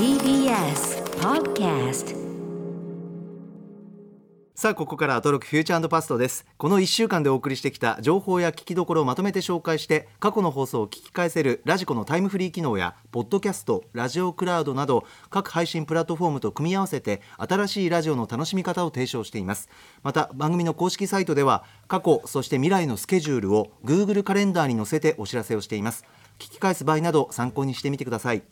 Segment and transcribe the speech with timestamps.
[0.00, 2.16] TBS Podcast
[4.54, 6.46] さあここからアトロクフューチャーパストです。
[6.56, 19.68] この1週間でお送りしてきた情報や聞きどころをまとめて紹介して過去の放送を聞き返せるラジコのタイムフリー機能やポッドキャストラジオクラウドなど各配信プラットフォームと組み合わせて新しいラジオの楽しみ方を提唱しています。
[20.02, 26.06] また番組の公式サイトでは過去そして未来のスケジュールを Google カレンダーに載せてお知らせをしています。
[26.38, 28.42] 聞き返す場合など参考にしてみてください。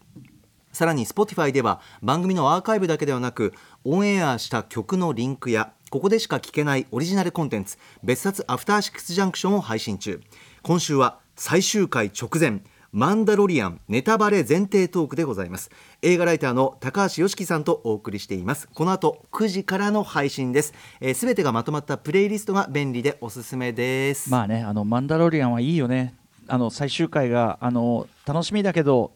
[0.73, 3.55] さらに Spotify では番組のアーカイブだけではなく
[3.85, 10.21] オンエアした曲のリンクやここでしか聞けないオリジナルコンテンツ別冊アフターシックスジャンクションを配信中。
[10.63, 15.71] 今週は最終回直前マンダロリアンネタバレ前提トークでございます。
[16.03, 18.69] 映画ライターの高橋良樹さんとお送りしています。
[18.73, 20.75] この後9時からの配信です。
[21.15, 24.31] すべ、てがまとまったプレイリストが便利でおすすめです。
[24.31, 26.15] まあねあのマンダロリアンはいいよね。
[26.49, 29.13] あの最終回があの楽しみだけど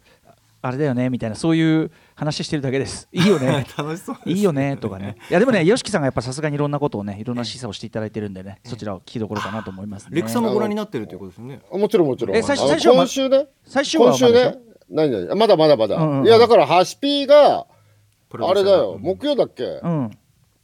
[0.64, 3.08] あれだよねみたいなそういう話してるだけです。
[3.12, 3.66] いいよね。
[3.76, 5.16] 楽しそういいよねとかね。
[5.28, 10.10] いやでもね YOSHIKI さんがやっぱさすがにいろんなことをねいろんな示唆をしていただいてるんでねそちらを聞きどころかなと思いますね。
[10.12, 11.60] レクさんもご覧になってるということですね。
[11.72, 12.36] もちろんもちろん。
[12.36, 13.46] え最最初はま今週ね？
[13.66, 14.54] 最終話は今週ね？
[14.88, 15.34] 何々。
[15.34, 15.96] まだまだまだ。
[15.96, 16.26] うんうんうん。
[16.26, 17.66] いや、だから、ハシピーが
[18.40, 19.64] あれだよ、木曜だっけ？
[19.64, 20.10] うん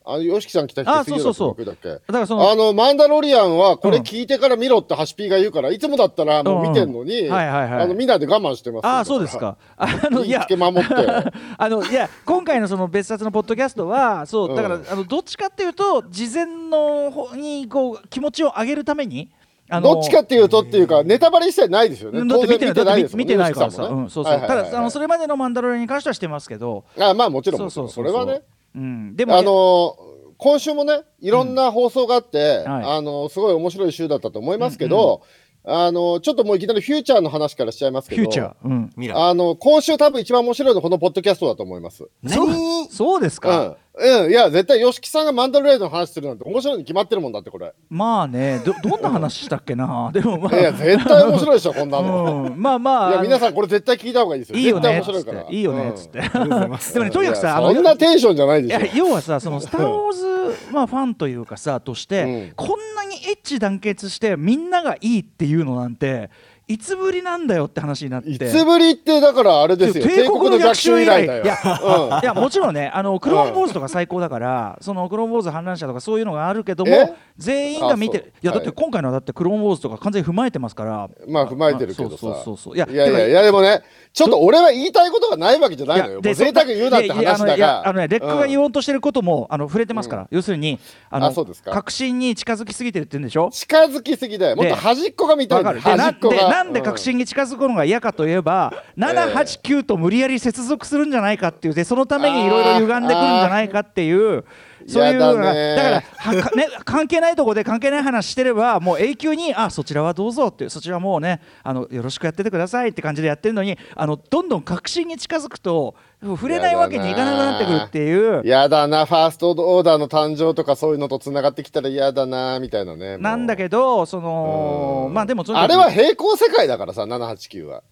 [0.09, 1.65] あの、ヨシキさん来たあ日水曜だっけそうそうそう。
[1.65, 7.83] だからそのあの、マンダロリアンは、これうん聞いてから見ろってハシピーが言うから、いつもだったらもう見てんのに、うんはいはいはい。
[7.83, 8.85] あの、見ないで我慢してます。
[8.85, 8.91] よ。
[8.91, 9.59] ああそうですか。
[9.77, 10.47] あのいや。
[10.49, 10.95] 守って。
[11.59, 14.57] あのいや今回のその別冊のポッドキャストはそううん。
[14.57, 19.31] だから、あのどっちかっていうと事前の方にこう気持ちを上げるために
[19.71, 22.27] あのどっちかっていうとっていうか、ネタバレ一切ないですよね。
[22.27, 26.85] だって見てない見てないからさ、うん、そうそう、ただあのそれまでのマンダロリアンに関してはしてますけど。
[26.99, 28.43] あまあ、もちろん、それはね。
[28.75, 29.97] うん、でもあの
[30.37, 32.85] 今週もねいろんな放送があって、はい。
[32.97, 35.23] あのすごい面白い週だったと思いますけど、
[35.65, 42.09] あのちょっともういきなりフューチャーの話からしちゃいますけどフューチャー、うん、あの今週多分一番面白いのはこのポッドキャストだと思います。
[42.27, 47.75] そうそうですか、うん、うん、いや絶対 YOSHIKI さんがマンダルレイドの話するなんて面白いに決まってるもんだってこれ。
[47.91, 50.11] まあねどどんな話したっけな？
[50.15, 52.49] でもまあいや絶対面白いでしょこんなの。
[52.51, 54.59] うん、まあまあいや皆さんこれ絶対聞いた方がいいですよ。
[54.59, 55.51] いいよね絶対面白いから。
[55.51, 58.91] いいよねっつって、うん でもねとにかくさそんなテンションじゃないでしょいや。
[58.95, 60.29] 要はさその「スター・ウォーズ」
[60.73, 66.31] まあ、ファンというかさとして、うんこんなに一致団結してみんながいいっていうのなんて
[66.69, 68.31] いつぶりなんだよって話になって。
[68.31, 70.05] いつぶりってだからあれですよ。
[70.07, 71.27] 帝国の逆襲以来。
[71.27, 71.45] だよ。
[71.45, 72.23] いやうん。
[72.23, 77.15] いやもちろんねあのクローンボーズとか最高だから、そのクローンボーズ反乱者とかそういうのがあるけどもえ？
[77.39, 78.31] 全員が見てあそう。
[78.31, 78.77] いやだってはい。
[78.77, 81.09] 今回のはだってクローンボーズとか完全に踏まえてますから。
[81.27, 82.19] まあ踏まえてるけどさ。
[82.19, 82.77] そうそうそうそう。
[82.77, 86.21] いやいやいやでもねちょっと俺は言いたいことがないわけじゃないのよ。
[86.21, 87.89] 贅沢言うなって話だが。
[87.89, 88.65] あのねレックが言うん。
[88.65, 90.81] おうとしてることも、あの触れてますから、要するに
[91.11, 93.51] あの確信に近づきすぎてるって言うんでしょ？
[93.53, 94.57] 近づきすぎだよ。
[94.57, 96.58] もっと端っこが見たいわんだよ端っこが。
[96.59, 104.45] なんで確信に近づくのが嫌かといえば、789と無理やり接続するんじゃないかっていうでそのためにいろいろ歪んでくるんじゃないかっていう
[104.87, 105.43] そういうやだだ
[105.83, 118.43] からはか、ね、 関係ないところで関係ない話してればもう永久にあそちらはどうぞってそちらもうねあのよろしくやっててくださいって感じでやってるのにあのどんどん確信に近づくと触れないわけにいかなくなってくるっていう。
[118.45, 119.07] やだな。
[119.07, 123.19] ファーストオーダーの誕生とかそういうのとつながってきたら嫌だなみたいなね。
[123.19, 125.15] なんだけどそのうん。
[125.15, 127.83] まあでもあれは平行世界だからさ789は。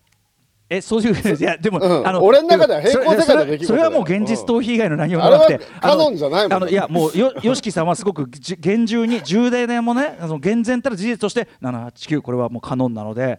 [0.68, 2.08] えそういういやでも、うん。
[2.08, 6.52] あの俺の中では平行世界のそれはもう現実逃避以外の何もなくて、カノンじゃないもん。
[6.54, 13.38] あのいやもうよ YOSHIKI さんはすごくじ厳重に重大なもねあの厳然たる事実として789これはもうカノンなのであ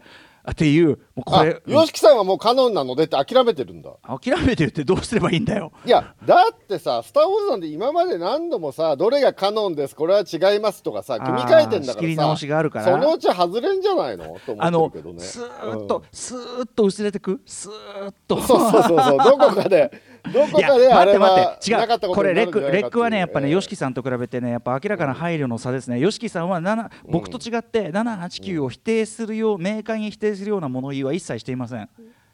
[0.51, 3.91] っていうもうこあれ YOSHIKI さんはもうカノンなのでって諦めてるんだ。
[4.03, 5.73] 諦めてるってどうすればいいんだよ。
[5.85, 12.85] いやだってさ「スター・ウォーズ」なんて今まで何度もさどれがカノンですこれは違いますとかさ組み替えてんだからさ仕切り直しがあるから。
[12.85, 14.37] そのうち外れんじゃないの？
[14.45, 15.19] とあの思ってるけどね。
[15.21, 18.39] スーッと、スーッと薄れてくスーッと。
[18.41, 19.17] そうそうそうそう。
[19.17, 19.91] どこかで
[20.31, 21.71] どこいやかであれ待って。
[21.71, 22.15] 待はって違う。
[22.15, 25.97] これレックレックはねやっぱねええ YOSHIKI さんと比べてねやっぱ明らかな配慮の差ですね。
[25.97, 31.89] YOSHIKI さんは7僕と違って789を否定するよう明快に否定するような物言いは一切していません。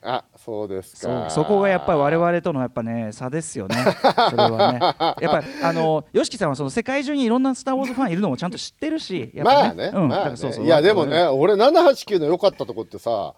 [0.06, 1.30] あそうですか。
[1.30, 3.76] そこがやっぱり我々とのやっぱね差ですよね。
[4.30, 4.80] それはね。
[5.22, 10.08] やっぱりあの YOSHIKI さんはその世界中にいろんな「スター・ウォーズ」ファンいるのもちゃんと知ってるしやっぱまあね、うん。
[10.10, 10.36] まあね。
[10.36, 10.66] そうそう。
[10.66, 13.34] いやでもね俺789の良かったとこってさ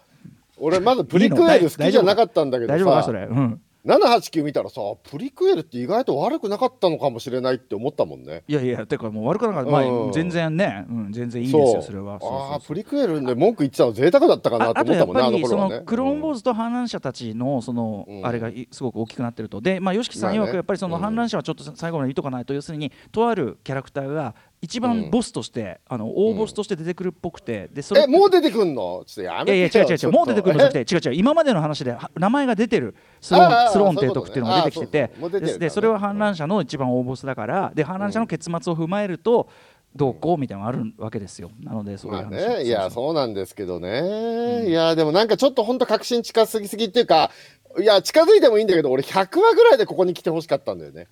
[0.58, 2.76] 俺まずプリクエル好きじゃなかったんだけどさ。
[2.78, 8.44] 大丈夫かそれ、うん、789見たらさプリクエルって意外と悪くなかったのかもしれないって思ったもんね。
[8.48, 10.12] いやいやてかもう悪くなかった、まあうん。
[10.12, 12.16] 全然ね、うん、全然いいですよそれは。
[12.22, 15.76] ああプリクエルで文句言ってたの贅沢だったかなと思ったもんねあのぱりそ頃はね。
[15.80, 18.26] のクローンボーズと反乱者たちのそのうん。
[18.26, 19.62] あれがいすごく大きくなってると。
[19.62, 22.54] でまあ YOSHIKI さん曰くやっぱりその反乱者はちょっと最後まで見とかないと。
[22.54, 29.04] 要するにとあるキャラクターが一番ボスとして、あの大ボスとして出てくるっぽくてでそれえもう出てくんの？
[29.06, 39.50] ちょっとやいやいやめてよ違う違う違うもう出てくるんじゃなくて違う違う今までの話では名前えが出てるスロースローン提督っていうのが出てきててででそれは反乱者の一番大ボスだからで反乱者の結末を踏まえると
[39.96, 41.52] どうこうみたいなのがあるわけですよ。
[41.62, 44.68] なのでそういうまあ話ね、いや、うそうなんですけどね。
[44.68, 47.32] いや、でもなんかちょっと本当確信近すぎすぎっていうか、
[47.80, 51.08] いや、近づいてもいいんだけど、俺100話ぐらいでここに来てほしかったんだよね。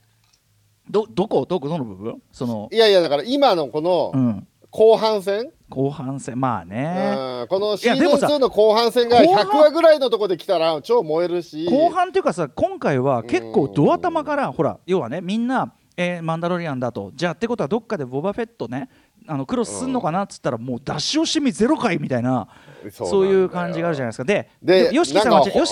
[0.89, 1.45] どどこ？
[1.45, 1.69] どこ？
[1.69, 2.21] どの部分？
[2.31, 4.47] そのいやいや、だから今のこうのん。
[4.69, 6.39] 後半戦、後半戦。
[6.39, 7.13] まあね。
[7.15, 7.47] うん。
[7.47, 9.45] このシーズンいやでもさ2の後半戦が後半。
[9.45, 11.67] 100話ぐらいのとこで来たら超燃えるし。
[11.69, 17.11] 後半っていうかさ今回は結構ド頭からほら要はねみんな、えーマンダロリアンだと。
[17.13, 18.89] じゃあってことはどっかでボバフェットね
[19.27, 22.47] あのクロスすんのかなっつったらもう出し惜しみゼロ回みたいな
[22.91, 24.23] そういう感じがあるじゃないですか。
[24.23, 25.21] ででで YOSHIKI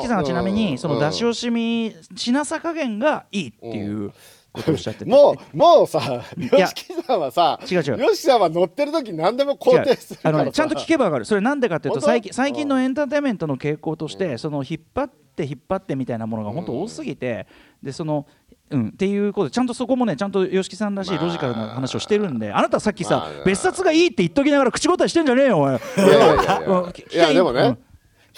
[0.08, 0.56] さんはちなみうん。
[0.56, 4.13] にその出し惜しみしなさ加減がいいっていう
[4.53, 6.00] ことをおっしゃっててもう、もうさ、
[6.38, 7.81] YOSHIKI さんはさ、違う違う。
[7.95, 11.25] YOSHIKI さんは乗ってる時何でも肯定するあのね、ちゃんと聞けば分かる。
[11.25, 17.48] それなんでかっていうと最近最近のエンターテインメントの傾向として、その引っ張って引っ張ってみたいなものが本当多すぎて、
[17.81, 18.25] でその
[18.71, 23.36] うん、っていうことでちゃんとそこもねちゃんと YOSHIKI さんらしいロジカルな話をしてるんで、あなたさっきさ、まあね。
[23.45, 25.74] 別冊がいいって言っときながら口答えしてんじゃねえよおい。
[25.74, 27.77] いや でもね、うん。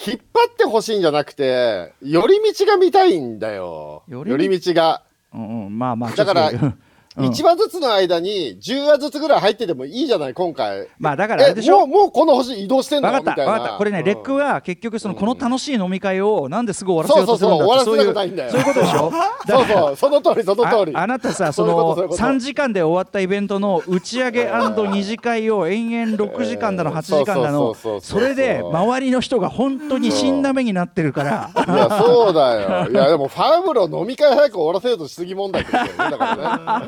[0.04, 4.02] 引っ張ってほしいんじゃなくて寄り道が見たいんだよ。
[4.08, 5.04] 寄り道が、
[5.34, 6.50] うんうん、まあまあだから
[7.16, 7.26] うん。
[7.28, 10.88] 1話ずつの間に10話ずつぐらい入っててもいいじゃない今回。
[10.98, 11.86] まあだからあれえでしょ。
[11.86, 13.10] もうもうこの星移動してんの？
[13.10, 13.78] 分かった分かった。
[13.78, 14.04] これね、うん。
[14.04, 18.14] レックは結局そのこの楽しい飲み会をなんですぐ終わらせようとするんだってそういう
[18.50, 19.12] そういうことでしょ。
[19.46, 20.96] そうそうその通りその通り。
[20.96, 31.50] ああなたさ そのこと3時間で終わったイベントの打ち上げ二次会を延々6時間だの8時間だのそれで周りの人が本当に死んだ目になってるから。
[31.74, 32.90] いやそうだよ。
[32.90, 36.10] いやでもファーブロ飲み会早く終わらせようとしすぎ問題ってことだよね。
[36.10, 36.24] だか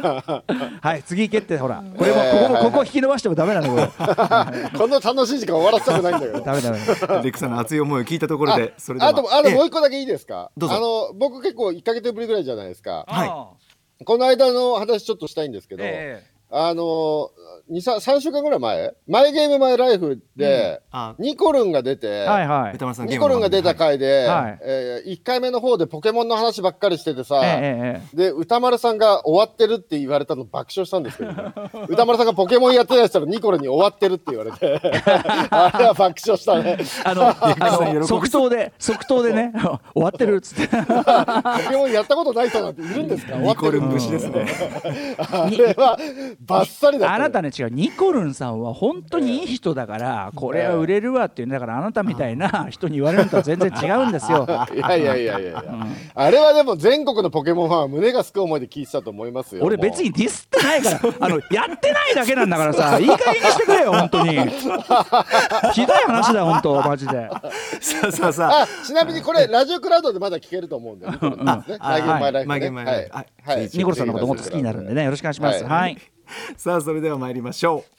[0.03, 1.83] らねはい次行けってほら。
[1.97, 3.87] これもえーここもここ引き伸ばしてもダメなの これ
[4.79, 6.41] この楽しい時間終わらせたくないんだけど。
[6.41, 9.11] ダメダメレックさんの熱い思いを聞いたところでそれでは。
[9.11, 10.51] あとあもう一個だけいいですか？
[10.57, 10.77] どうぞ。
[10.77, 13.05] あの僕結構1か月ぶりぐらいじゃないですか。
[13.09, 13.29] はい。
[13.29, 13.49] あ
[14.05, 16.23] この間の話ちょっとしたいんですけど、え。
[16.51, 17.31] あの
[17.71, 18.95] 2 3, 3週間ぐらい前？
[19.09, 21.15] マイゲームマイライフで、あ。
[21.19, 22.75] ニコルンが出て、えはいはい。
[22.77, 24.59] 歌丸さんニコルンが出た回で、はい。
[24.63, 31.53] え1回目の方でポケモンの話ばっかりしててさ、ええええで歌丸さんが終わってるって言われたの爆笑したんですけど、ね、
[31.89, 34.81] 歌丸さんがポケモンやってないしたらニコルンに終わってるって言われて。
[35.51, 36.79] あれは爆笑したね。
[37.05, 39.53] あの 即答で即答でね
[39.93, 40.77] 終わってるっつって。
[40.77, 40.85] ポ
[41.71, 43.33] ケモンやったことない人なんているんですか？
[43.35, 44.47] 終わニコってるルン節ですね。
[45.19, 45.99] あれは
[46.41, 54.47] バッサリだったねあなたね違うニコルンさんは本当にいい人だからこれは売れるわっていうだからあなたみたいな人に言われるのとは全然違うんですよ。
[54.75, 55.65] いやいやいやいやいや、
[56.15, 64.37] あれはでも全国のポケモンファンは胸がすく思いで聞いてたと思いますよ俺別にディスってないからあのやってないだけなんだからさ いい加減にしてくれよ本当に。
[65.73, 67.29] ひどい話だよ本当マジで。
[67.81, 68.63] さあさあさあ。
[68.63, 73.27] あちなみにこれラジオクラウドでまだ聞けると思うんで、ね、あマイゲームマイライフ、ねマイゲームマイライフはい。
[73.45, 73.57] はい。
[73.59, 73.71] はい。
[73.73, 75.63] ニコルさんのこともっと好きになるんでねよろしくお願いします。
[75.65, 76.16] はいはい
[76.57, 77.97] さあそれでは参りましょう。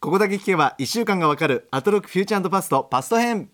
[0.00, 3.50] ここだけ聞けば1週間がわかるアトロックフューチャーパストパスト編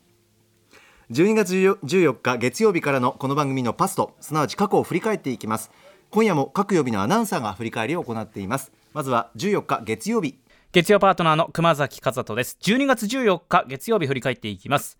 [1.11, 4.14] 12月14日月曜日からのこの番組のパスト。
[4.20, 5.70] すなわち過去を振り返っていきます。
[6.11, 8.73] 今夜も各曜日のアナウンサーが振り返りを行っています。
[8.93, 10.38] まずは14日月曜日。
[10.73, 12.58] 月曜パートナーの熊崎和人です。
[12.61, 14.99] 12月14日月曜日振り返っていきます。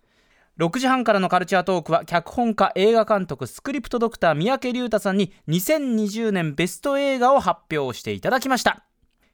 [0.59, 8.85] 6時半からのカルチャートークは脚本家映画監督スクリプトドクター三宅龍太さんに2020年ベスト映画を発表していただきました。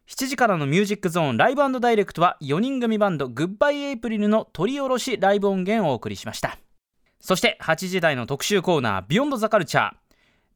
[0.07, 6.59] 7時からのミュージックゾーンライブダイレクトは4人組バンドグッバイエイプリルの取り下ろしライブ音源をお送りしました。
[7.21, 9.91] そして8時台の特集コーナービヨンドザカルチャー。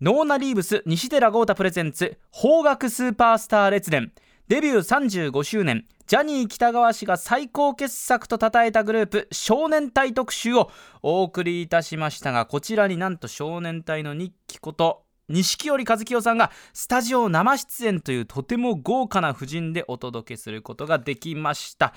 [0.03, 4.13] ノーナ・リーブス西寺豪太プレゼンツ邦楽スーパースター列伝。
[4.49, 10.71] デビュー35周年ジャニー喜多川氏が最高傑作と称えたグループ少年隊特集を
[11.02, 21.93] お送りいたしましたがこちらになんと少年隊の日記こと錦織和樹さんがスタジオ生出演というとても豪華な布陣でお届けすることができました。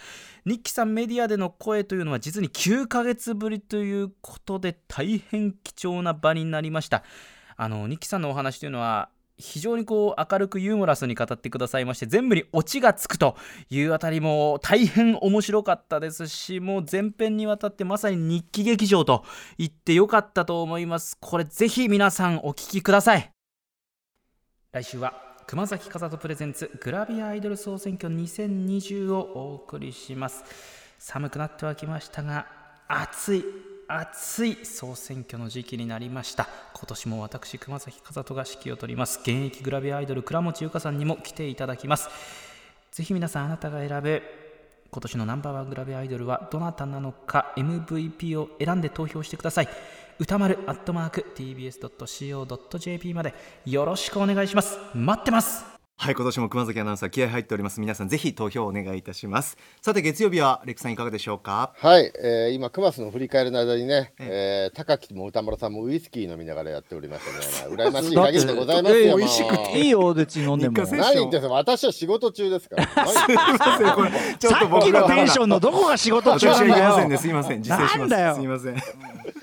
[0.46, 7.04] 日記さんメディアでの声というのは実に9ヶ月ぶりということで大変貴重な場になりました。
[7.56, 9.08] あの日記さんのお話というのは
[9.42, 13.36] 非常にこう明るくユーモラスに語ってくださいまして全部にオチがつくと
[13.70, 19.26] いうあたりも大変面白かったですしもう前編にわたってまさに日記劇場と
[19.58, 21.18] 言ってよかったと思います。
[21.20, 23.32] これぜひ皆さんお聞きください。
[24.72, 25.14] 来週は
[25.48, 30.44] 熊崎風人プレゼンツグラビアアイドル総選挙2020をお送りします。
[30.98, 32.46] 寒くなってはきましたが
[32.88, 33.71] 暑い。
[34.00, 36.48] 暑い総選挙の時期になりました。
[36.74, 39.20] 今年も私熊崎風人が指揮を執ります。
[39.20, 42.10] 現役グラビアアイドル倉持由香さんにも来ていただきます。
[42.92, 44.22] ぜひ皆さんあなたが選ぶ
[44.92, 47.54] 今年のナンバーワングラビアアイドルはどなたなのか。
[47.58, 49.70] MVP を選んで投票してください。
[50.20, 53.34] 歌丸アットマーク TBS.CO.JP まで
[53.66, 54.78] よろしくお願いします。
[54.94, 55.81] 待ってます。
[56.02, 57.80] はい今年も熊崎アナウンサー気合入っております。
[57.80, 59.56] 皆さんぜひ投票お願いいたします。
[59.84, 61.74] さて月曜日はレックさんいかがでしょうか？
[61.78, 69.18] はい、えー、今、クマスの振り返りの間にね、えー、高木も歌丸さんもウイスキー飲みながらやっておりましたね、まあ、羨ましい限りでございますよ。
[69.18, 70.76] 美味しくていいよ別に飲んでも。
[70.76, 72.90] 何言ってんすか、私は仕事中ですから。
[72.96, 76.48] 何言ってんこれちょっさと僕がっきのテンションのどこが仕事中？
[76.50, 77.20] 私なんだはいけませんねよ。
[77.22, 78.28] すいません実践しなんだよ。
[78.28, 78.76] ますすいません。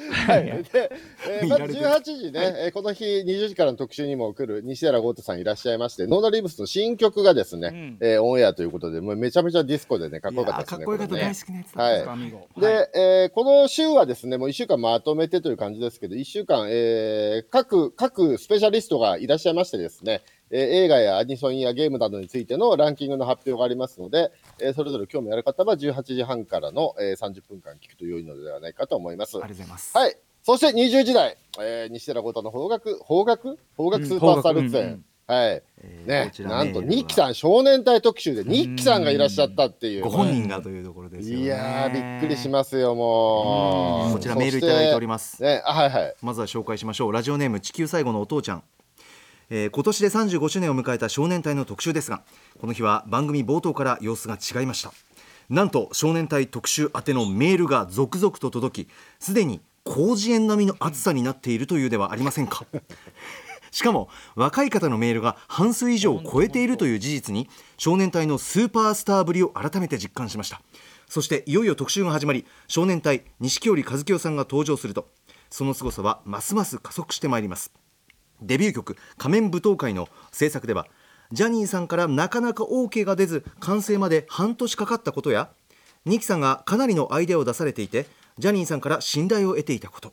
[0.08, 0.90] はい、で、
[1.28, 2.16] えーまず見られてる。
[2.16, 10.76] 18時ね、えーこの日20時からの特集にも来る西寺豪太さんいらっしゃいまして、ノーダリーブスの新曲がですね、んえーオンエアということで、もうめちゃめちゃディスコでね、かっこよかったですね。
[10.78, 29.36] かっこよかったね大好きなやつだはいったアミゴで、えーこの週はですね、もう1週間まとめてという感じですけど、1週間、えー各、各スペシャリストがいらっしゃいましてですね、えー映画やアニソンやゲームなどについてのランキングの発表がありますので、えーそれぞれ興味ある方は18時半からの、えー30分間聞くと良いのではないかと思います。
[29.36, 30.16] ありがとうございますはい。
[30.42, 33.56] そして20時代、えー西寺豪太の方角、方角？
[33.76, 34.82] 方角スーパースタールッツェン。
[34.84, 35.62] うんうんはい。
[35.82, 36.24] えーね。
[36.30, 40.04] こちらなんと、日記さん、少年隊特集で日記さんがいらっしゃったっていう。
[40.04, 41.44] ご本人がというところですよね。
[41.44, 44.12] いやー、びっくりしますよ、もう。
[44.14, 46.14] こちらメールいただいておりまますね、あ、はいはい。
[46.22, 47.12] まずは紹介しましょう。
[47.12, 48.62] ラジオネーム地球最後のお父ちゃん、
[49.50, 52.22] えー今年で35周年を迎えた少年隊の特集ですが
[52.60, 54.92] この日は番組冒頭から様子が違いました。
[55.50, 62.66] なんと少年隊特集宛てのメールが続々と届きすでに広辞苑並みの暑さになっているというではありませんか
[63.78, 70.60] しかも若い方のメールが半数以上を超えているという事実に少年隊のスーパースターぶりを改めて実感しました。
[71.08, 75.06] そしていよいよ特集が始まり少年隊錦織一清さんが登場すると
[75.48, 77.72] その凄さはますます加速してまいります。
[78.42, 80.88] デビュー曲「仮面舞踏会」の制作では
[81.30, 85.50] ジャニーさんからなかなか OK が出ず完成まで半年かかったことや
[86.04, 88.08] ニキさんがかなりのアイデアを出されていて
[88.38, 90.12] ジャニーさんから信頼を得ていたこと。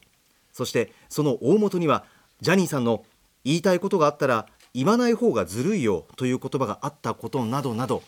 [0.54, 2.06] そしてその大元には
[2.42, 3.04] ジャニーさんの
[3.46, 8.04] 言いたいことがあったら言わない方がずるいよという言葉があったことなどなど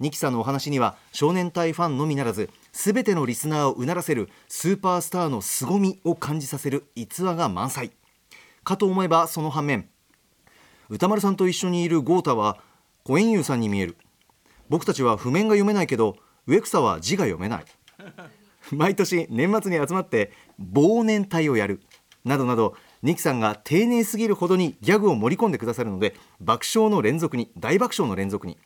[0.00, 7.92] ニキさんのお話には少年隊ファンのみならず全てのリスナーをうならせるスーパースターの凄みを感じさせる逸話が満載。
[8.64, 9.88] かと思えばその反面
[10.88, 12.58] 歌丸さんと一緒にいる豪太は
[13.04, 13.96] 小円遊さんに見える。
[14.68, 16.16] 僕たちは譜面が読めないけど
[16.46, 17.64] 植草は字が読めない。
[18.72, 20.32] 毎年年末に集まって
[20.72, 21.80] 忘年会をやる。
[22.24, 28.58] などなどニキさんが丁寧すぎるほどにギャグを盛り込んでくださるので爆笑の連続に大爆笑の連続に。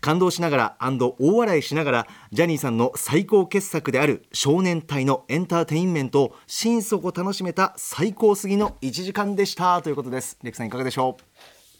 [0.00, 9.80] 感動しながら大笑いしながらジャニーさんの最高傑作である少年隊のエンターテインメントを心底楽しめた最高すぎの1時間でした。
[9.82, 10.38] ということです。
[10.42, 11.33] レクさんいかがでしょう？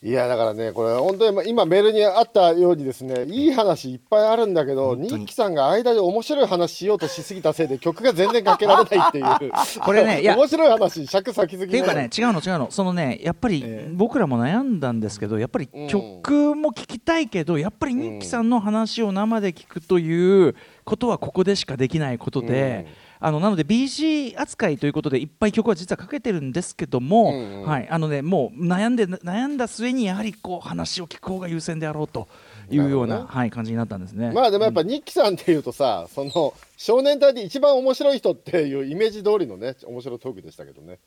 [0.04, 5.20] いや、だからね、これ、本当に今、メールにあったようにですね、いい話いっぱいあるんだけど、本当に。
[5.20, 9.52] ニッキさんが間で面白い話しようとしすぎたせいで、曲が全然かけられないっていう。
[9.82, 12.70] これね面白い話、尺先すぎっていうかね違うの違うの。
[12.70, 15.88] そのねやっぱり僕らも悩んだんですけどやっぱりうん。
[15.88, 22.86] 曲も聴きたいけどやっぱりニッキさんの話を生で聞くということはここでしかできないことで。
[23.24, 27.66] あのなので BG 扱いということでいっぱい曲は実はかけてるんですけども、うんうん。
[27.66, 27.88] はい。
[27.88, 32.28] あのねもう悩んで悩んだ末にやはりこう話を聞く方が優先であろうと
[32.70, 34.30] いうようななるほどはい感じになったんですね。
[34.30, 40.98] まあでもやっぱニッキさんっていうとさ、その少年隊で一番面白い人っていうイメージ通りのね、面白いトークでしたけどね。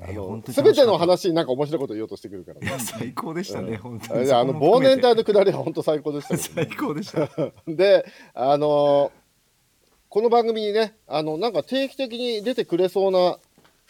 [0.00, 2.76] あいやの全ての話になんか面白いこと言おうとしてくるからね。
[2.80, 6.40] 最高でしたね、本当あにれあの忘年隊のくだりは本当最高でしたね。
[6.66, 7.28] 最高でした。
[7.72, 8.04] で、
[8.34, 9.21] あのー
[10.12, 13.38] この番組にね、あのなんか定期的に出てくれそうな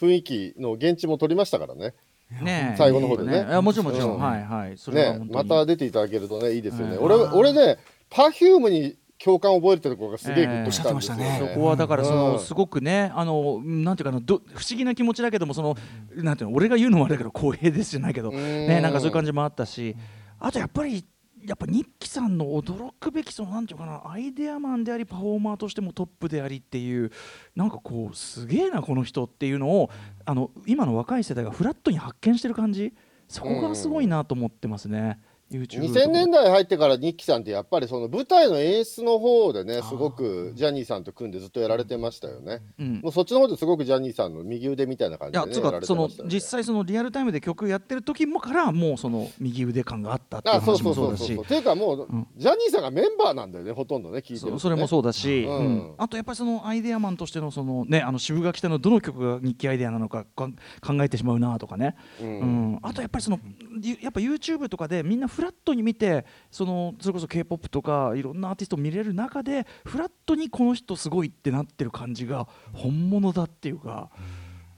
[0.00, 1.94] 雰囲気の現地も取りましたからね。
[2.40, 2.76] ねえ。
[2.78, 3.32] 最後の方でね。
[3.32, 4.20] いいよいやもちろんもちろん、うん。
[4.20, 4.78] はいはい。
[4.78, 6.94] それはねまた出ていただけるとね、いいですよね。
[6.94, 11.54] うん俺、俺ね、パフュームに共感を覚えてるところがすげえグッときたんですよ、ええおっしゃってましたね。
[11.54, 12.38] そこはだからその、うん。
[12.38, 15.76] すごくねあのなんていうかなど不思議な気持ちだけどもその、
[16.14, 18.36] なんていうの俺が言うのもあれだけど光栄ですじゃないけど、うん。
[18.36, 19.96] ねなんかそういう感じもあったし。
[20.44, 21.04] あとやっぱり
[21.44, 27.10] やっぱ日記さんの驚くべきそのなんていうかなアイデアマンでありパフォーマーとしてもトップでありっていう
[27.56, 29.90] なんかこうすげえなこの人っていうのを
[30.24, 32.94] あの今の若い世代がフラットに発見してる感じ
[33.28, 35.18] そこがすごいなと思ってますね。
[35.26, 42.62] うん2000年代入ってからニッキさんってやっぱりその舞台の演出の方でねすごくジャニーさんと組んでずっとやられてましたよね。
[42.78, 43.00] うん。
[43.02, 51.34] もうそっちの方ですごくジャニーさんの右腕みたいな感いやじで、ね、やらつうかその実際そのリアルタイムで曲やってる時もからもうその右腕感があったっていう話もそうだし。
[51.34, 55.56] っていうかもう、うんジャニーさんがメンバーなんだよねほとんどね聞いてるとねそそれもそうだし、うん。
[55.56, 55.94] うん。
[55.98, 60.48] あとやっぱりそのアイデアマンとしてのそのねあの渋垣隊のどの曲が日記アイデアなのかか
[60.80, 62.72] 考えてしまうなとかね、ううん。
[62.74, 63.38] んあとやっぱりその
[63.82, 74.10] ゆやっぱ YouTube とかでみんなフフラットに見てそのそれこそ k p o p とかいろんなアーティストを見れる中でフラットにこの人すごいってなってる感じが本物だっていうか。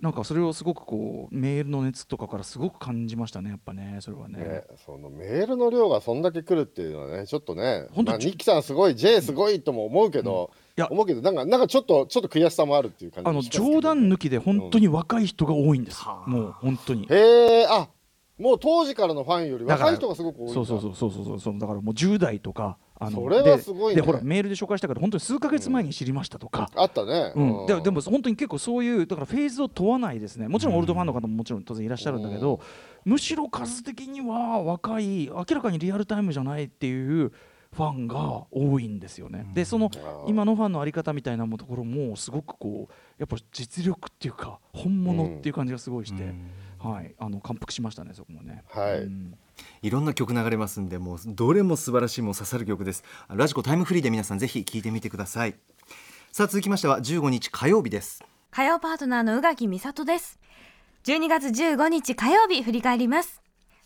[0.00, 4.38] なんかそれをすごくこうメールの熱とかからすごく感じましたねやっぱねそれはね。
[4.38, 10.88] ね、そのメールの量がそんだけ来るっていうのはねちょっとねほんとまあ、ニッキさんすごい J すごいとも思うけど、いや。
[10.90, 17.06] 思うけどなんかなんかちょっとちょっと悔しさもあるっていう感じあの冗談抜きで本当に若い人が多いんです、もう本当に。
[17.08, 17.88] へえあ
[18.38, 21.58] もう当時からのファンより若い人がすごく多いそうそうそうそうそうそう。
[21.58, 24.00] だからもう10代とかあのそれはすごいね。
[24.00, 30.48] ででほらメールで紹介したけど本当に数ヶ月前に知りましたとか、あったね、うん、ででもも本当に結構そういうだからフェーズを問わないですね。
[30.48, 32.60] もちろんオールドファンの方ももちろん当然いらっしゃるんだけど、
[33.04, 37.32] むしろ数的には若い明らかにリアルタイムじゃないっていう
[37.72, 39.46] ファンが多いんですよね。
[39.54, 39.90] でその
[40.26, 46.34] 今のファンのあり方みたいなところもすごくこうやっぱ実力っていうか本物っていう感じがすごいして、
[46.88, 48.62] はい、あの感服しましたねそこもね。
[48.68, 49.00] はい。
[49.00, 49.34] うん。
[49.82, 53.04] いろんな曲流れますんでもうどれも素晴らしいもう刺さる曲です。
[53.28, 55.54] ラジコタイムフリーで皆さんぜひ聴いてみてください。
[56.32, 58.24] さあ続きましては15日火曜日です。
[58.50, 60.38] 火曜パートナーの宇垣美里です。
[61.04, 63.42] 12月15日火曜日振り返ります。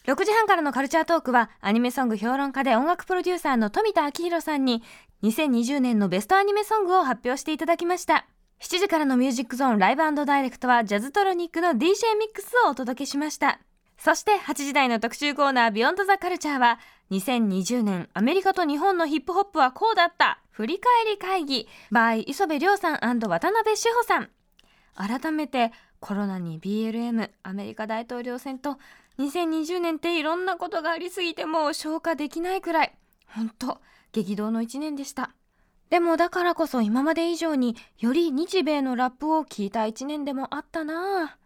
[0.07, 4.83] 6時半からのカルチャートークはアニメソング評論家で音楽プロデューサーの富田明宏さんに
[5.23, 8.27] 2020年のベストアニメソングを発表していただきました
[8.61, 11.93] 7時からのミュージックゾーンライブダイレクトはジャズトロニックの DJ ミッ
[12.35, 13.61] クスをお届けしました。
[13.99, 16.79] そして8時台の特集コーナービヨンドザカルチャーは
[17.11, 24.29] 2020年アメリカと日本のヒップホップはこうだった振り返り会議 by 磯部亮さん渡辺志保さん。
[24.95, 28.79] 改めてコロナに BLM アメリカ大統領選と
[29.21, 32.93] 2020年っていろんなことがありすぎてもう消化できないくらい
[33.27, 33.81] 本当
[34.13, 35.31] 激動の一年でした。
[35.91, 41.25] でもだからこそ今まで以上により日米のラップを聴いた一年でもあったな。
[41.25, 41.39] あ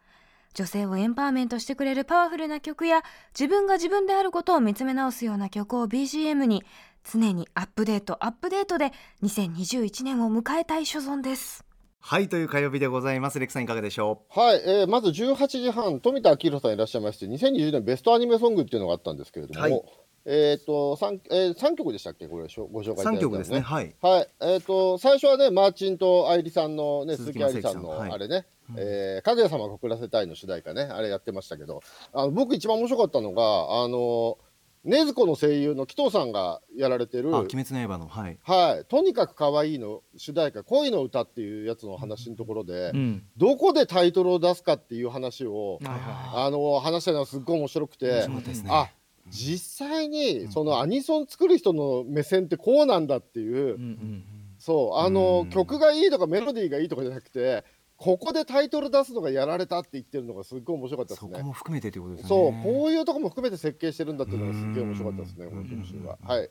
[0.55, 3.03] 女性をエンパワーメントしてくれるパワフルな曲や
[3.39, 6.63] 自分が自分であることを見つめ直すような曲を BGM に
[7.11, 11.65] 常にアップデートアップデートで2021年を迎えたい所存です。
[12.05, 13.39] はいという火曜日でございます。
[13.39, 19.83] レクさんいかがでしょはい、えーまず18時半富田明宏さんいらっしゃいまして2020年ベストアニメソングっていうのがあったんですけれども、はい
[20.25, 22.29] えっ、と 3, えー、3曲でしたっけ？
[22.29, 23.61] これしょご紹う介いただいたの3曲ですね。
[23.61, 23.95] はい。
[24.01, 31.83] はい、えっ、と、最初はね、マーチンと愛理さんのね、鈴木愛理さんの、あれね、えーかぐや様が告らせたいの主題歌ね、あれやってましたけど、
[32.13, 34.39] あの僕一番面白かったのが、あの、
[34.85, 38.39] 禰豆子の声優の紀藤さんがやられてる、あ鬼滅の刃のはい。
[38.43, 43.23] はい、とにかく可愛いの主題歌、恋の歌っていうやつの話のところで、うん。
[43.37, 48.27] どこでタイトルを出すかっていう話を、はいはあの、話したのがすっごい面白くてね、
[48.69, 48.91] あ、
[49.33, 54.25] 実際にそのアニソン作る人の目線ってこうなんだっていう、いうんうん。
[54.59, 55.51] そうあの、うん。
[55.51, 57.65] 曲がいいとかメロディーがいいとかじゃなくて
[57.97, 62.29] ここでタイトル出すのがやられたって言ってるのがすっごい面白かったですそねこも含めてということですね。
[62.29, 66.51] そうこういうとこも含めて設計してるんだっていうのがすっげえ面白かったですねこの特集ははい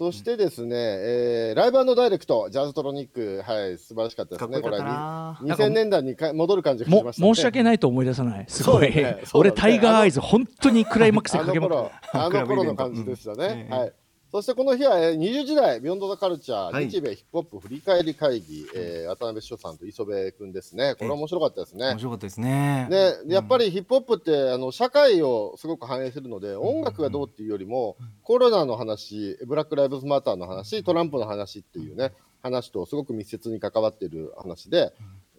[0.00, 4.62] そしてですね、えーライブダイレクトジャズトロニックはい素晴らしかったですね。
[4.62, 7.34] これはなに2000年代にか戻る感じがしもましたね。
[7.34, 8.44] 申し訳ないと思い出さない。
[8.48, 9.22] すごい、ねね。
[9.34, 11.74] 俺タイガーアイズ本当にクライマックスであかけまく
[12.14, 13.68] あの頃の感じでしたね。
[13.68, 13.92] はい。
[14.30, 16.88] そしてこの日は、えー20時代、ビヨンドザカルチャー、はい。
[16.88, 20.94] 日米ヒップホップ振り返り会議、えー渡辺翔さんと磯部君ですね。
[20.94, 21.86] これは面白かったですね。
[21.86, 21.98] 面。
[21.98, 22.86] 白かったですね。
[22.88, 34.92] ね、やっぱりヒップホップってあの社会をすごく反映するので、音楽がどうっていうよりも、コロナの話、ブラック・ライブズ・マターの話、トランプの話っていうね、話とすごく密接に関わっている話で、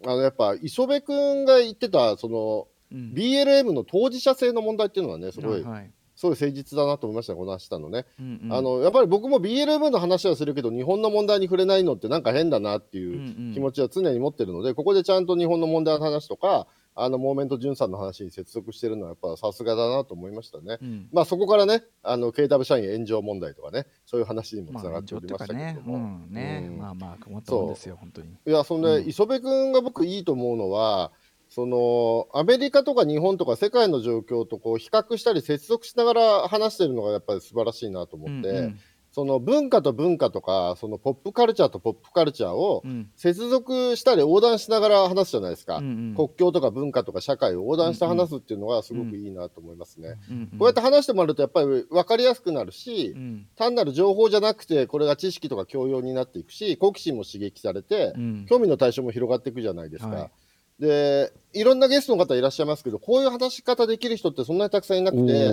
[0.04, 3.14] あのやっぱ磯部君が言ってた、その、うん。
[3.14, 5.90] BLM の当事者性の問題っていうのはね、すごい、はい
[6.22, 8.06] すごい誠実だなと思いましたね、この話したのね。
[8.20, 20.78] うんうんあのやっぱり僕も BLM の話はするけど、日本の問題に触れないのってなんか変だなってうんいううん気持ちは常に持ってるので、ここでちゃんと日本の問題の話とか、あのモーメント・ジュンさんの話に接続してるのは、やっぱさすがだなと思いましたね。
[20.80, 25.94] うんまあそこからね、あの KW 社員炎上問題とかね、そういう話にもつながまあっておりましたけど、も。
[25.96, 28.28] うんね、うんまあまあ困ったもんですよ本当に。
[28.28, 31.10] いや、そんで、うん磯部君が僕いいと思うのは、
[31.54, 38.80] そのアメリカとか日本とか世界の状況とこう比較したり接続しながら話してるのがやっぱり素晴らしいなと思って、うんうん。
[39.10, 43.10] その文化と文化とかそのポップカルチャーとポップカルチャーをうん。
[43.16, 46.14] 接続したり横断しながら話すじゃないですか、うんうん。
[46.14, 50.14] 国境とか文化とか社会を横断して話すっていうのがすごくいいなと思いますね。
[50.30, 53.46] うんうんこうやって話してもらうとやっぱり分かりやすくなるし、うん。
[53.56, 60.08] 単なる情報じゃなくてこれが知識とか教養になっていくし好奇心も刺激されて、うん興味の対象も広がっていくじゃないですか。
[60.08, 60.30] はい
[60.82, 65.48] でいろんなゲストの方いらっしゃいますけどこういう話し方できる人ってそんなにたくさんいなくて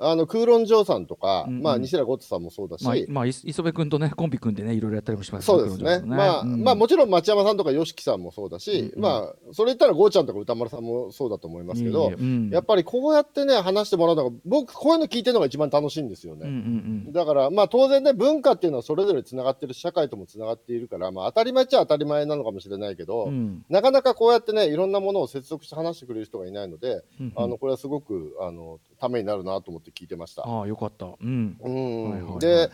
[0.00, 1.62] あの空論城さんとか、うんうん。
[1.62, 6.02] まあ、西田ゴッツさんもそうだし、まあ、まあ、い磯部君とねコンビ組んでねいろいろやったりもしますそうですね。
[6.04, 9.00] まあ、まあ、もちろん町山さんとか YOSHIKI さんもそうだし、うんうん。
[9.00, 12.12] まあ、それ言ったらゴーちゃんとか歌丸さんもそうだと思いますけど、
[12.50, 16.48] やっぱりこうやってね、話してもらうのが、僕、こういうの聞いてるのが一番楽しいんですよね。
[16.48, 17.12] うんうんうん。
[17.12, 23.64] だから、まあ、当然ね、文化っていうのはそれぞれつながってるし、社会ともつながっているから、まあ、当たり前っちゃ当たり前なのかもしれないけど、うん。
[23.68, 27.32] なかなかこうやってね、いろんなものを接続して話してくれる人がいないので、うん。
[27.36, 30.42] あの、これはすごく、あの、ためになるなと思って聞いてました。
[30.42, 31.06] ああよかった。
[31.06, 31.56] うん。
[31.60, 32.10] うん。
[32.10, 32.38] はいはいはい。
[32.40, 32.70] で、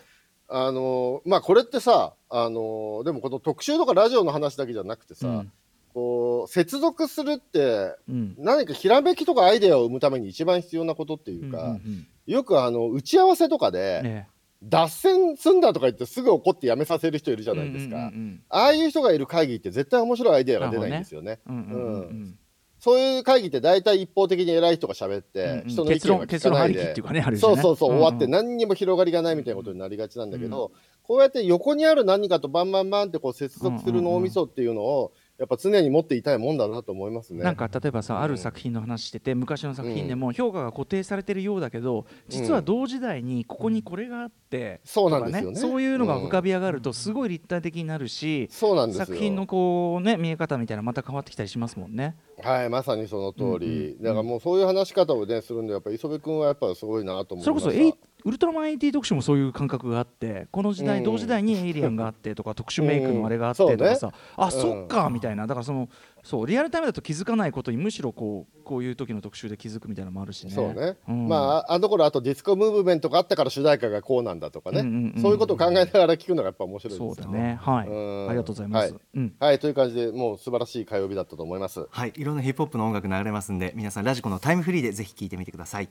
[0.49, 5.53] あのまあこれってさ、あのでもこの特集とかラジオの話だけじゃなくてさ、うん。
[5.95, 8.35] こう接続するってうん。
[8.39, 14.29] 何かひらめきとかアイデアを生むために一番必要なことっていうか、うんうんよくあの打ち合わせとかうんで、ね。
[14.63, 21.39] 脱線すんだとか言ってすぐ怒ってやめさせる人いるじゃないですか、うんうんああいう人がいる会議って絶対面白いアイデアが出ないんですよね。
[21.47, 22.39] うんうんうんうん
[22.87, 30.71] そういう会議って大体一方的に偉い人が喋って、人の意見が聞結論結かないでそうそうそう、終わって何にも広がりがないみたいなことになりがちなんだけど、
[31.03, 37.45] こうやって横にある何かとバンバンバンってこう接続する脳みそっていうのをやっぱ常に持っていたいもんだなと思いますね。
[37.45, 45.61] なんか例えばさ、ある作品の話してて昔の作品でも評価が固定されてるようだけど、実は同時代にここにこれがあって、そうなんですよね。
[45.61, 49.07] そういうのが浮かび上がるとすごい立体的になるし、そうなんですよ。
[49.07, 52.17] 作品のこうね見え方みたいなまた変わってきたりしますもんね。
[52.43, 57.71] はい、まさにその通り、だからもうそういう話し方をねするんでやっぱ磯部君はやっぱすごいなと思いそれました。
[57.71, 57.95] こそエイ
[58.27, 61.05] ウルトラマン AT 特集もそういう感覚があってこの時代、うん。
[61.05, 64.51] 同時代にエイリアンがあってとか特殊メイクのあれがあってとかさ、あ、うん。
[64.51, 65.47] そっかみたいな。
[65.47, 65.89] だからその
[66.25, 70.53] そうリアルタイムだと気づかないことにむしろこうこういう時の特集で気づくみたいなのもあるしね。
[70.53, 71.29] そうね、ん。
[71.29, 75.23] まああの頃あとディスコムーブメントがあったから主題歌がこうなんだとかね、うんうんうん。
[75.23, 77.15] そういうことを考えながら聞くのがやっぱ面白いですよ。
[77.15, 77.61] そうだね。
[77.63, 77.89] はい。
[77.89, 78.27] うん。
[78.29, 78.93] ありがとうございます。
[78.93, 79.01] はい。
[79.15, 79.35] うん。
[79.39, 81.87] はいという感じでもう素晴らしい火曜日だったと思います。
[81.89, 85.89] はい、いろんなヒップホップの音楽流れますんで皆さんラジコのタイムフリーでぜひ聞いてみてください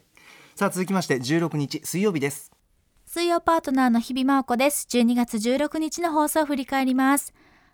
[0.58, 2.50] さあ続きまして16日水曜日です
[3.06, 4.88] 水曜パートナーの日々真央子です。
[4.89, 7.34] 12月16日の放送を振り返ります。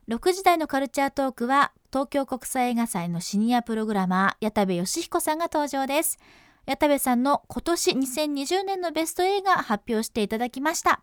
[0.10, 6.20] 6時台のカルチャートークは、東京国際映画祭のシニアプログラマー、矢田部義彦さんが登場です。
[6.66, 11.02] 矢田部さんの今年2020年のベスト映画発表していただきました。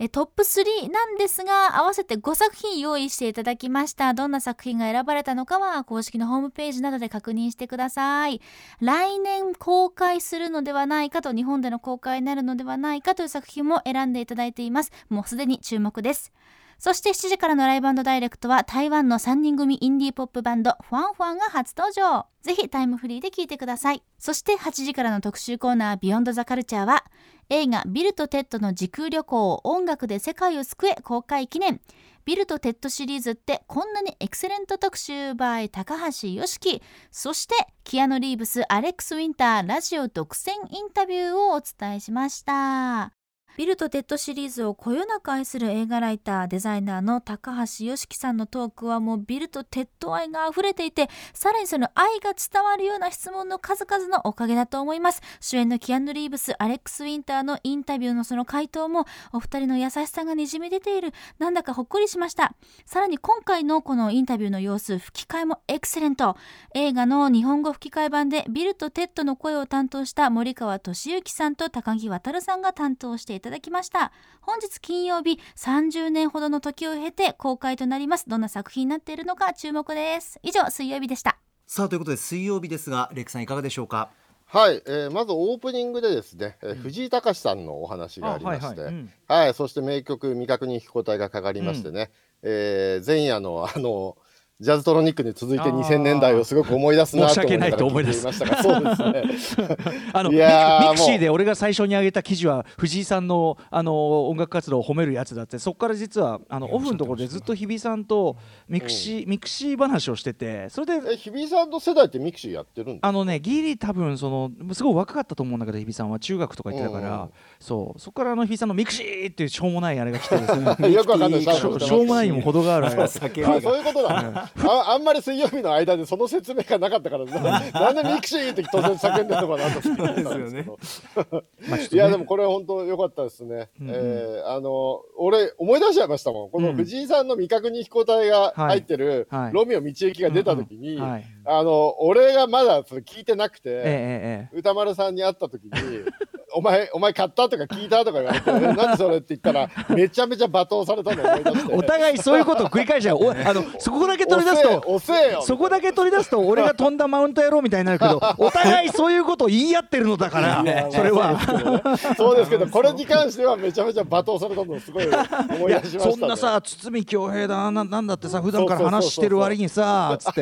[0.00, 4.14] えトップ3なんですが、合わせて5作品用意していただきました。
[4.14, 8.40] どんな作品が選ばれたのかは、公式のホームページなどで確認してください。
[8.80, 14.92] 来年公開するのではないかと、日本での公開になるのではないかという作品も選んでいただいています。
[15.08, 16.32] もうすでに注目です。
[16.78, 22.26] そして7時からのライブダイレクトは台湾の3人組インディーポップバンドファンファンが初登場。
[22.42, 24.02] ぜひタイムフリーで聴いてください。
[24.16, 27.04] そして8時からの特集コーナービヨンドザカルチャーは
[27.50, 31.80] 映画ビルとテッドの時空旅行音楽で世界を救え公開記念。
[32.28, 43.17] ビルとテッドシリーズってこんなにエクセレント特集 by 高橋ヨシキそしてキアヌ・リーブスアレックス・ウィンターラジオ独占インタビューをお伝えしました
[43.58, 55.22] ビルとテッドシリーズをこよなく愛する映画ライターデザイナーの高橋ヨシキさんのトークはもうビルとテッド愛が溢れていてさらにその愛が伝わるような質問の数々のおかげだと思います。
[55.40, 61.12] 主演のキアヌ・リーブスアレックス・ウィンターのインタビューのその回答もお二人の優しさがにじみ出ている。
[61.40, 62.54] なんだかほっこりしました。
[62.86, 66.36] さらに今回のこのインタビューの様子吹き替えもエクセレント。
[66.76, 74.12] 映画の日本語吹き替え版でビルとテッドの声を担当した森川俊之さんと高木渉さんが担当していただきました。
[74.40, 78.28] 本日金曜日30年ほどの時を経て公開となります。
[78.28, 80.38] どんな作品になっているのか注目です。
[80.42, 81.38] 以上水曜日でした。
[81.66, 84.10] さあということで水曜日ですがレックさんいかがでしょうか？
[84.46, 88.94] はい、えーまずオープニングでですね、えー藤井隆さんのお話がありまして、あはいはい。
[88.94, 89.12] うん。
[89.26, 92.10] はい、そして名曲未確認飛行隊がかかりましてね、
[92.42, 94.16] えー前夜のあの
[94.60, 95.78] ジャズトロニックに続いてあー。
[95.78, 98.26] 2000年代をすごく思い出すなと申し訳ないと思い出す。
[98.26, 99.76] 聞いていましたが、そうですね。
[100.12, 100.48] あのミミク
[100.96, 108.36] シーもで俺が最初に上げた記事は藤井さんのあの音楽活動を褒めるやつだってそこから実はあのオフのところでずっと日比さんと
[108.68, 113.08] ミクシー、ミクシー話をしててそれでえ日比さんの世代ってミクシーやってるんですか？
[113.08, 117.28] あのねギリ多分そのすごい若かったと思うんだけど日比さんは中学とか行ってたから、
[117.60, 118.00] そう。
[118.00, 127.60] そこからあの日比さんのミクシーっていうしょうもないあれが来てですね よくわかんないしょうもないにも程がある そういうことだ、ああんまり水曜日の間でその説明がなかったからな
[127.92, 130.50] なんでミクシーって突然叫んでるのかなと思ったんで
[130.84, 131.44] すけど。
[131.92, 133.94] いやでもこれ本当良かったですね、うんうん。
[133.94, 136.50] えーあの俺思い出しちゃいましたもん。
[136.50, 141.24] この藤井さんの未確認飛行隊が入ってるロミオ道行が出た時に、はい。
[141.44, 144.56] あの俺がまだそれ聞いてなくて、えええ。
[144.56, 145.70] 宇多丸さんに会った時に
[146.58, 151.74] お前、お前買ったとか聞いたとか言われて、えなんでそれって言ったら、めちゃめちゃ罵倒されたのを思い出して。
[151.74, 161.32] お互いそういうことを繰り返しちゃうお あのそこだけ取り出すと遅えよそこだけ取り出すと俺が飛んだマウント野郎みたいになるけど お互いそういうことを言い合ってるのだからそれは。
[161.32, 166.12] まあそうですけどこれに関してはめちゃめちゃ罵倒されたのをすごい思い出しました、ね。
[166.18, 170.40] そんなさ堤恭平だななんだってさ普段から話してる割にさつって。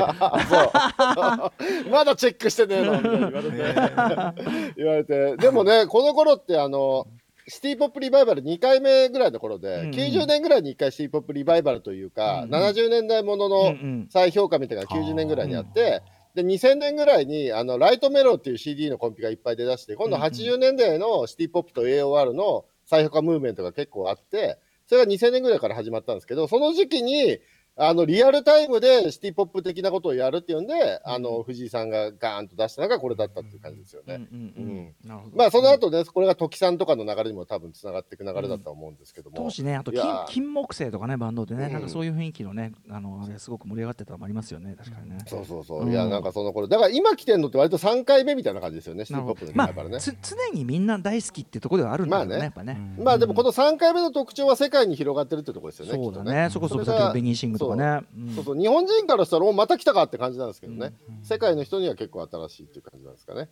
[1.90, 4.72] まだチェックしてねえのみたいに言われて。
[4.76, 5.36] 言われて。
[5.36, 7.06] でもねこの頃ってあの
[7.48, 9.90] シティ・ポップ・リバイバル2回目ぐらいの頃で、うんうん。
[9.92, 12.62] 90年ぐらいに1回シティ・ポップ・リバイバルというか、うんうん。
[12.62, 14.06] 70年代ものうんのうん。
[14.10, 16.02] 再評価みたいなのが90年ぐらいにあって、
[16.34, 20.28] で2000年ぐらいにあのライトメロっていう CD のコンピがいっぱい出だして今度うんうん。
[20.28, 27.38] 80年代のシティ・ポップと AOR の再評価ムーブメントが結構あってそれが2000年ぐらいから始まったんですけどその時期に
[27.78, 34.14] あのリアルタイムでシティ・ポップ的なことをやるっていうんで、あの藤井さんがガーンと出したのがこれだったっていう感じですよね。
[34.14, 35.36] うんうんうんなるほど。
[35.36, 39.36] まあその後ね、これが時さんとかの流れにも多分つながっていく流れだと思うんですけども。
[39.36, 39.76] 当時ね。
[39.76, 41.72] あと金金木犀とかねバンドでね、うん。
[41.74, 44.74] なんかそういう雰囲気のねあのすごく盛り上がってたのもありますよね。
[44.78, 45.18] 確かにね。
[45.26, 45.92] そうそうそう、うん。
[45.92, 46.68] いやなんかその頃。
[46.68, 49.98] だから今来てんのって割と3回目みたいな感じですよねシティ・ポップのリまバイバルね。
[50.00, 50.14] 常
[50.54, 52.44] にみんな大好きってところではあるんだけどね,、まあね。
[52.44, 52.94] やっぱね。
[53.04, 55.92] まあでもこの3回目の特徴は世界に広がってるってところですよね。
[55.92, 56.48] そうだね。
[56.50, 58.06] そこそこベニーシングとかね。
[58.18, 58.34] うん。
[58.34, 58.58] そうそう。
[58.58, 63.48] 日本人からしたらおまた来たかって感じなんですけどね、世界の人には結構新しいっていう感じなんですかね。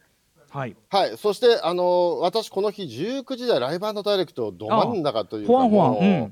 [0.51, 0.77] はい。
[0.89, 6.31] はい、そして、あのー私、この日19時台ライブダイレクトど真ん中というか、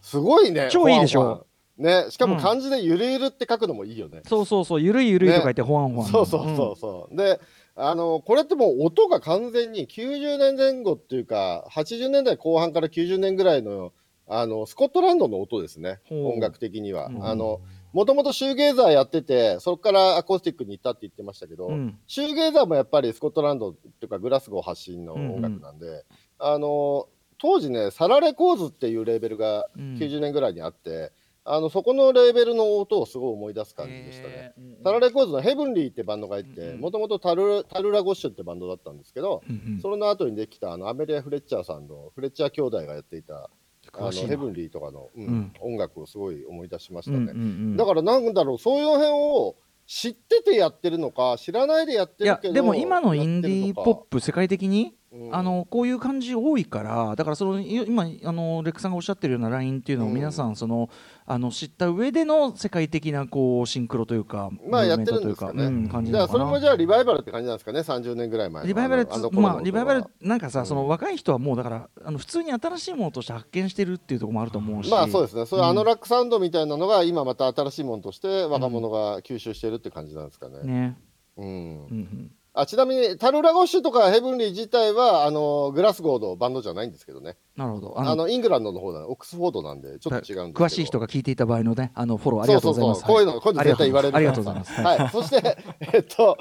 [0.00, 1.46] すごいね、超いいでしょ。
[1.78, 2.40] ね、しかもうん。
[2.40, 4.22] 漢字でゆるゆるって書くのもいいよね。
[4.26, 6.10] そうそうそうゆるいゆるいとか言ってほわんほわん。
[6.10, 7.16] そうそうそうそう。
[7.16, 7.40] で、
[7.74, 13.92] あのこれってもう音が完全に90年前後っていうか、80年代後半から90年ぐらいの
[14.40, 17.06] あのスコットランドの音ですね、音楽的には。
[17.06, 17.26] うん。
[17.26, 17.60] あの
[17.92, 21.98] もともとシューゲーザーやってて、そこからアコースティックに行ったって言ってましたけど、うん。
[22.06, 26.04] シューゲーザーもやっぱりスコットランドっていうかグラスゴー発信の音楽なんで、
[26.38, 29.94] あの当時ねサラレコーズっていうレーベルがうん。
[29.96, 31.12] 90年ぐらいにあって、
[31.44, 34.54] あのそこのレーベルの音をすごい思い出す感じでしたね。
[34.84, 39.80] サラレコーズのヘブンリーってバンドがいてうんもともとタルタルラ・ゴッシュってバンドだったんですけど、うんうん。
[39.80, 43.50] その後にできたあのアメリア・フレッチャーさんのフレッチャー兄弟がやっていた
[43.94, 45.52] あのヘブンリーとかの、うんうん。
[45.60, 47.18] 音楽をすごい思い出しましたね。
[47.18, 47.38] うんうんう
[47.74, 47.76] ん。
[47.76, 54.92] だからなんだろうそういう辺を知っててやってるのか知らないでやっていやるけどでも今のインディーポップ、プ世界的にうん
[55.30, 60.14] あのこういう感じ多いからだからそのい今あのレックさんがおっしゃってるようなラインっていうのをうん。
[60.14, 60.88] 皆さんその、
[61.26, 65.64] あの知った上での世界的なこうシンクロというかまあやってるんですかね。
[65.66, 70.66] うん、感じじゃあそれもじゃあリバイバルって感じなんですかね？30年ぐらい前のリバイバルまあリバイバルなんかさ、うん。
[70.66, 74.90] その若い人はもうだからあの普通に新しいものとして発見してるっていうところもあると思うし。
[74.90, 75.44] まあそうですね。
[75.44, 75.70] そういううん。
[75.70, 80.62] アノラックサウンドみたいなのが今また新しいものとして若者が吸収してるって感じなんですかね。
[80.62, 80.96] ね、
[81.36, 81.46] うん。
[81.46, 87.36] うんうん、あちなみにタルラゴッシュとかヘブンリー自体はあのグラスゴーのバンドじゃないんですけどね。
[87.56, 87.98] なるほど。
[87.98, 90.44] あのイングランドの方だオックスフォードなんでちょっと違うんですけど。
[90.50, 93.00] 詳しい人が聞いていた場合のねあのフォローありがとうございます。
[93.00, 93.32] そうそうそう。
[93.32, 94.72] こういうのこういうの絶対言われるありがとうございます。
[94.72, 95.58] はい、そして
[95.94, 96.36] えっと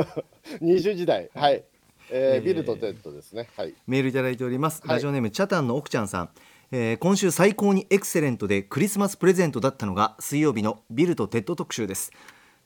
[0.62, 1.28] 20時代。
[1.34, 1.62] はい、
[2.10, 3.50] えービルとテッドですね。
[3.54, 3.74] はい。
[3.86, 4.96] メールいただいております、はい。
[4.96, 6.30] ラジオネームチャタンの奥ちゃんさん、
[6.72, 12.12] えー今週最高にエクセレントでクリスマスプレゼントだったのが水曜日のビルとテッド特集です。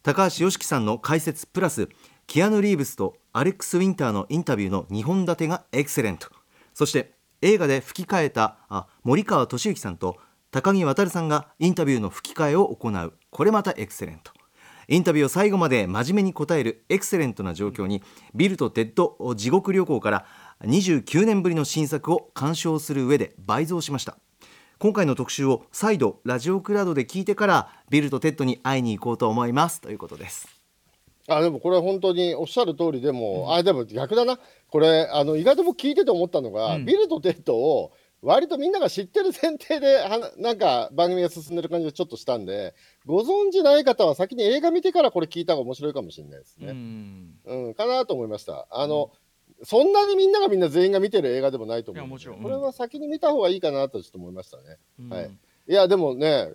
[0.04, 1.88] 高橋ヨシキさんの解説プラス
[2.26, 6.28] キアヌ・リーブスとアレックス・ウィンターのインタビューの2本立てがエクセレント。
[6.72, 10.16] そして映画で吹き替えたあ森川俊之さんと
[10.50, 13.12] 高木渉さんがインタビューの吹き替えを行う。
[13.30, 14.32] これまたエクセレント。
[14.88, 18.02] インタビューを最後まで真面目に答えるエクセレントな状況に
[18.34, 20.26] ビルとテッド地獄旅行から
[20.62, 24.18] 29年ぶりの新作を鑑賞する上で倍増しました。
[24.78, 29.80] 今回の特集を再度ラジオクラウドで聞いてからビルとテッドに会いに行こうと思います。
[29.80, 30.53] ということです。
[31.28, 46.72] あでもこれは本当におっしゃる通りでも、あでも逆だなこれあの意外と僕聞いてて思ったのが、うんビルとテッドを割とみんなが知ってる前提ではなんか番組が進んでる感じがちょっとしたんでご存知ない方は先に映画見てからこれ聞いた方が面白いかもしれないですうね。
[46.72, 48.66] んうん、かなと思いました。
[48.70, 49.10] あの、
[49.62, 52.22] そんなにみんながみんな全員が見てる映画でもないと思うので。
[52.22, 54.78] いやもちろんこれは先に見た方がいいかなとちょっと思いましたね。
[55.00, 55.30] うんはい
[55.66, 56.52] いや、でもね、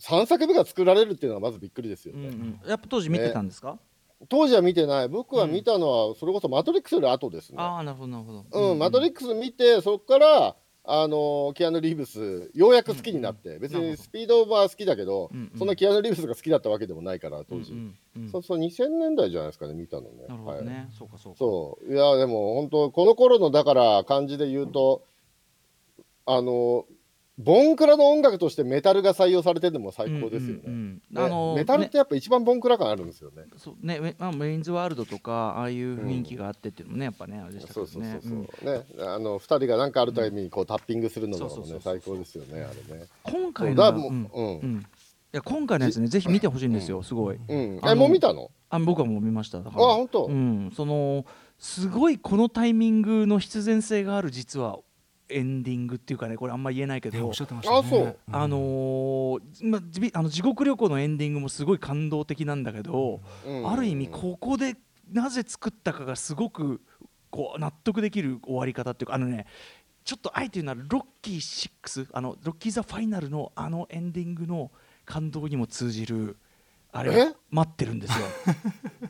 [0.00, 2.28] 3作目が作られるっていうのはまずびっくりですようんね。
[2.28, 3.78] うんやっぱ当時見てたんですか、
[4.28, 5.08] 当時は見てない。
[5.08, 7.56] 僕は見たのは、それこそマトリックスより後ですね。
[7.58, 8.72] ああなるほどなるほど。
[8.72, 10.56] うん、マトリックス見て、そこから、
[10.88, 13.90] あのキアヌ・リーブス、ようやく好きになって、別なるほど。
[13.90, 15.58] にスピードオーバー好きだけど、うんうん。
[15.58, 17.72] そんなキアヌ・リーブスが好きだったわけでもないから、当時。
[17.72, 17.78] うん
[18.16, 18.22] うん。
[18.22, 20.26] うんそうそう、2000年代じゃないですかね、見たのね。
[20.28, 21.38] なるほどね、そうかそうか。
[21.38, 21.92] そう。
[21.92, 25.02] いやでも本当この頃のだから感じで言うと
[26.24, 26.86] あの
[27.38, 30.62] ボンクラの音楽としてメタルが採用されてるのも最高ですよね。
[30.64, 33.44] うんうんうんねあのメタルってやっぱ一番ボンクラ感あるんですよね。
[33.58, 43.04] そうね、メまあ、メインズワールドとかああいう雰囲気があってっていうのもねやっぱねあれでしたけそうそうどねそうそう、うんねあの二人が何かあるたびにこうタッピングするのもねそうそうそう最高ですよねあれね。
[43.22, 44.86] 今回だからもうのうん
[45.34, 47.78] いや今回のやつねぜひ見てほしいんですよすごいうん。
[47.82, 48.50] あのえもう見たの？
[48.70, 50.24] あ僕はもう見ましただあから本当？
[50.26, 51.26] うん、その
[51.58, 54.78] すごいこのタイミングの必然性がある実は
[55.28, 57.78] エンディングっていうかねこれあんま言えないけどねおっしゃってましたね。
[57.78, 58.18] あそう。
[58.30, 63.70] あのーまじあの地獄旅行のエンディングもすごい感動的なんだけど、うん。
[63.70, 64.76] ある意味ここで
[65.12, 66.80] なぜ作ったかがすごく
[67.30, 69.46] こう納得できる終わり方っていうかあのね
[70.04, 74.70] ちょっとあえて言うならロッキー6あのロッキー・ザ・ファイナルのあのエンディングの
[75.04, 76.36] 感動にも通じる
[76.92, 78.26] あれ待ってるんですよ。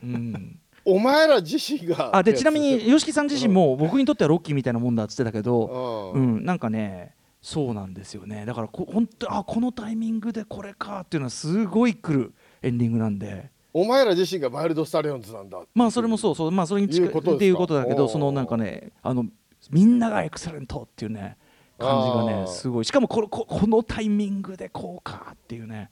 [0.03, 2.15] うんお前ら自身が。
[2.15, 6.17] あでちなみに YOSHIKI さん自身も僕にとってはロッキーみたいなもんだっつってたけど、う。
[6.17, 8.45] うんん、なんかねそうなんですよね。
[8.45, 13.51] だからこ本当あこのタイミングでこれかっていうのはすごい来るエンディングなんで。
[13.73, 15.59] お前ら自身がワイルドスタリオンズなんだ。
[15.75, 16.51] まあそれもそうそう。
[16.51, 19.25] まあそれに近いっていうことだけどそのなんかねあの
[19.69, 21.35] みんながエクセレントっていうね
[21.77, 22.47] 感じがあねー。
[22.47, 22.85] すごい。
[22.85, 25.89] しかもこのここのタイミングでこうかっていうね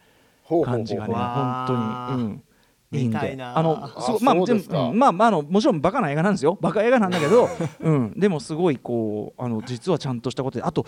[0.64, 2.24] 感じがね本当に。
[2.24, 2.44] うん
[2.92, 4.90] いいんであのあそうまあですか。
[4.90, 6.58] うんまあまああのもちろんバカな映画なんですよ。
[6.62, 7.50] バカ映画なんだけど
[7.82, 8.14] うん。
[8.16, 10.86] でもすごいこうあの実はちゃんとしたことであと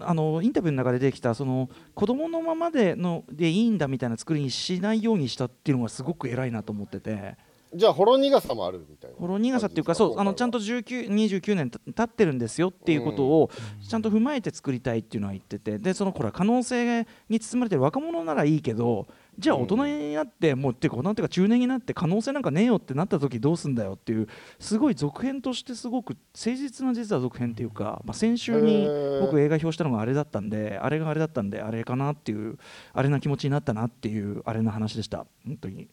[0.00, 7.36] あのインタビューの中で出てきたその子供のままでのでいいんだみたいな作りにしないようにしたっていうのがすごく偉いなと思ってて。
[7.74, 9.16] じゃあほろ苦さもあるみたいな。
[9.18, 13.50] ほろ苦さっていうかそうあのちゃんと19 29年た経ってるんですよっていうことを
[13.86, 15.78] ちゃんと踏まえて作りたいっていうのは言ってて。
[15.78, 19.06] でそのほら可能性に包まれてる若者ならいいけど
[19.38, 24.26] じゃあ大人になってもうっていうか大人っていうか中年になって可能性なんかねえよってなった時どうすんだよっていう
[24.58, 28.88] すごい続編としてすごく誠実な実は続編っていうか、まあ、先週に
[29.20, 32.58] 僕映画表したのがあれだったんであれがあれだったんであれかなっていう
[32.92, 35.26] あれな気持ちになったなっていうあれの話でした。
[35.46, 35.88] 本当に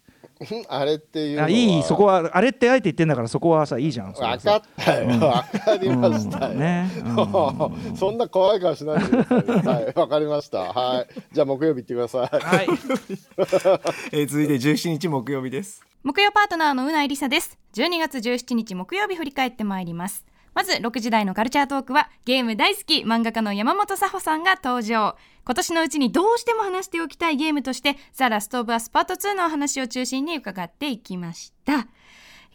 [0.67, 1.47] あれっていうのは。
[1.47, 5.07] あいいそこはあれってあえて言ってんだからそこはさいいじゃん分かったよ。
[5.07, 6.51] 分かりましたよ。
[6.51, 9.85] うんね、うんそんな怖い顔しないでくださいよ。
[9.85, 10.73] はい、わかりました。
[10.73, 11.07] はい。
[11.31, 12.37] じゃあ木曜日行ってください。
[12.37, 12.67] はい、
[14.11, 25.17] えー続いて17日木曜日です木曜パートナーのうないりさです12月17日木曜日振り返ってまいりますまず6時台のカルチャートークはゲーム大好き漫画家の山本佐穂さんが登場。
[25.43, 31.87] 今年のうちにどうしても話しておきたいゲームとしてザ・ラスト・オブ・アスパート2のお話を中心に伺っていきました。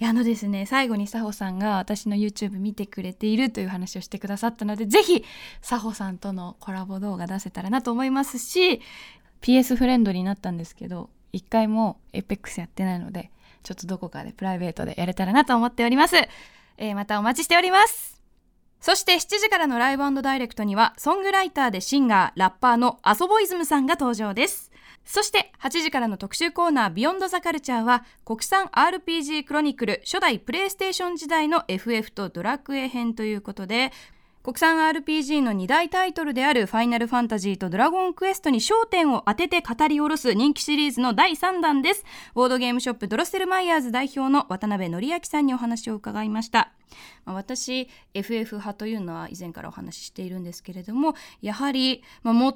[0.02, 5.24] あのですね最後に佐穂さんが私の YouTube 見てくれているという話をしてくださったのでぜひ
[5.60, 8.80] 佐穂さんとのコラボ動画出せたらなと思いますし
[9.42, 13.30] PS フレンドになったんですけど一回も APEX やってないので
[13.62, 16.16] ちょっとどこかでプライベートでやれたらなと思っております、
[16.80, 18.20] えーまたお待ちしております。
[18.80, 24.72] そして7時からのライブダイレクトにはソングライターでシンガーラッパーのアソボイズムさんが登場です。
[25.04, 33.92] そして8時からの特集コーナービヨンドザカルチャーは国産 RPG クロニクル初代プレイステーション時代の FF とドラクエ編ということで
[34.42, 42.06] 国産 RPG の2大タイトルであるファイナルファンタジーとドラゴンクエストに焦点を当てて語り下ろす人気シリーズの第3弾です。
[42.32, 46.72] ボードゲームショップドロッセルマイヤーズ代表の渡辺則明さんにお話を伺いました。
[47.26, 52.54] まあ、私 FF 派というのは以前からお話ししているんですけれどもやはり、まあ、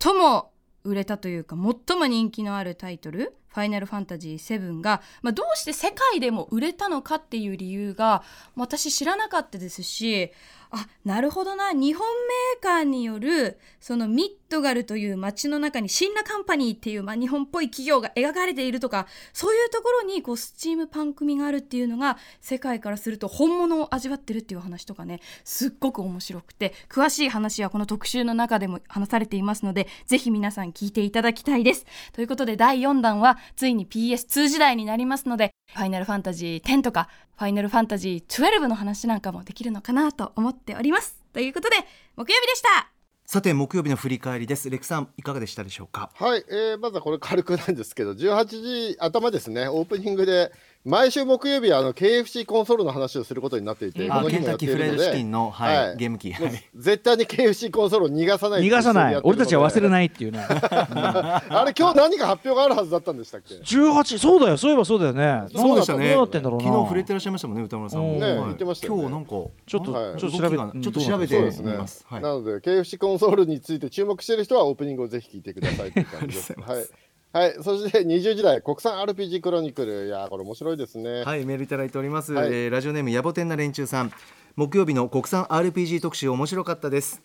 [0.00, 0.52] 最も
[0.84, 8.22] 売れたというか最も人気のあるタイトル「ファイナルファンタジー7が」まあ、どうして世界でも売れたのかっていう理由が
[8.54, 10.30] 私知らなかったですし
[10.70, 11.72] あなるほどな。
[11.72, 31.86] 日本メーカーによるそのミッドガルという街の中にシンラカンパニーっていう、まあ、日本っぽい企業が描かれているとかそういうところにこうスチームパン組があるっていうのが世界からすると本物を味わってるっていう話とかねすっごく面白くて詳しい話はこの特集の中でも話されていますのでぜひ皆さん聞いていただきたいです。
[32.12, 41.20] ということで第4弾はついに PS2 時代になりますのでファイナルファンタジー10とかファイナルファンタジー12の話なんかもできるのかなと思っております。
[41.32, 41.76] ということで
[42.16, 42.99] 木曜日でした
[43.32, 44.68] さて木曜日の振り返りです。
[44.70, 46.10] レクさんいかがでしたでしょうか？
[46.14, 48.44] はい、えーまずはこれ軽くなんですけど、18
[48.90, 50.50] 時頭ですね、オープニングで、
[50.82, 56.32] 毎週木曜日はあの KFC コンソールの話をすることになっていて、あこの日もやってケンタッキフライドチキンのはいゲーム機。
[56.32, 59.16] はい絶対に KFC コンソールを逃がさない逃がさない。
[59.22, 59.90] 俺たちは忘れい。
[59.90, 60.38] ないっていうね。
[60.48, 64.56] あれ、今日何か発表があるはずだったんでしたっけ？18そうだよ。
[64.56, 65.44] そういえばそうだよね。
[65.54, 66.14] そうでしたね。
[66.14, 66.64] どうなってんだろうな。
[66.64, 68.12] 昨日触れてらっしゃいましたもんね歌丸さんも。
[68.14, 69.00] ねはい言ってましたよね。
[69.02, 69.30] 今日なんか
[69.66, 70.18] ちょっと、はい。
[70.18, 72.06] ちょっと調べちょっと調べてみます。
[72.08, 72.22] はい。
[72.22, 76.54] なので KFC コンソールについて注目している人はオープニングをぜひ聞いてくださいという感じです。
[76.58, 76.86] はい
[77.32, 81.22] はい、そして20時代国産 RPG クロニクルいやーこれ面白いですね。
[81.22, 82.32] はい、メールいただいております。
[82.32, 84.12] はいえーラジオネーム野暮天な連中さん。
[84.56, 87.22] 木曜日の国産 RPG 特集面白かったです。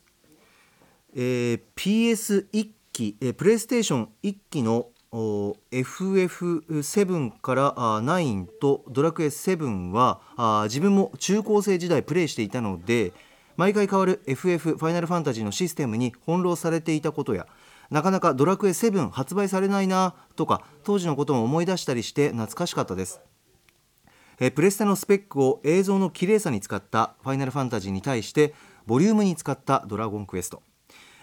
[1.16, 13.14] えー PS1 機、えープレイステーション1機のお FF7 からあ9とドラクエ7はあ自分も中高生時代プレイしていたので
[13.56, 17.48] 毎回変わる FF ファイナルファンタジーのシステムに翻弄されていたことや
[17.90, 23.22] なかなかドラクエ7発売されないなとか当時のことも思い出したりして懐かしかったです。
[24.40, 28.54] えプレステのスペックを映像の綺麗さに使ったファイナルファンタジーに対して
[28.86, 30.62] ボリュームに使ったドラゴンクエスト、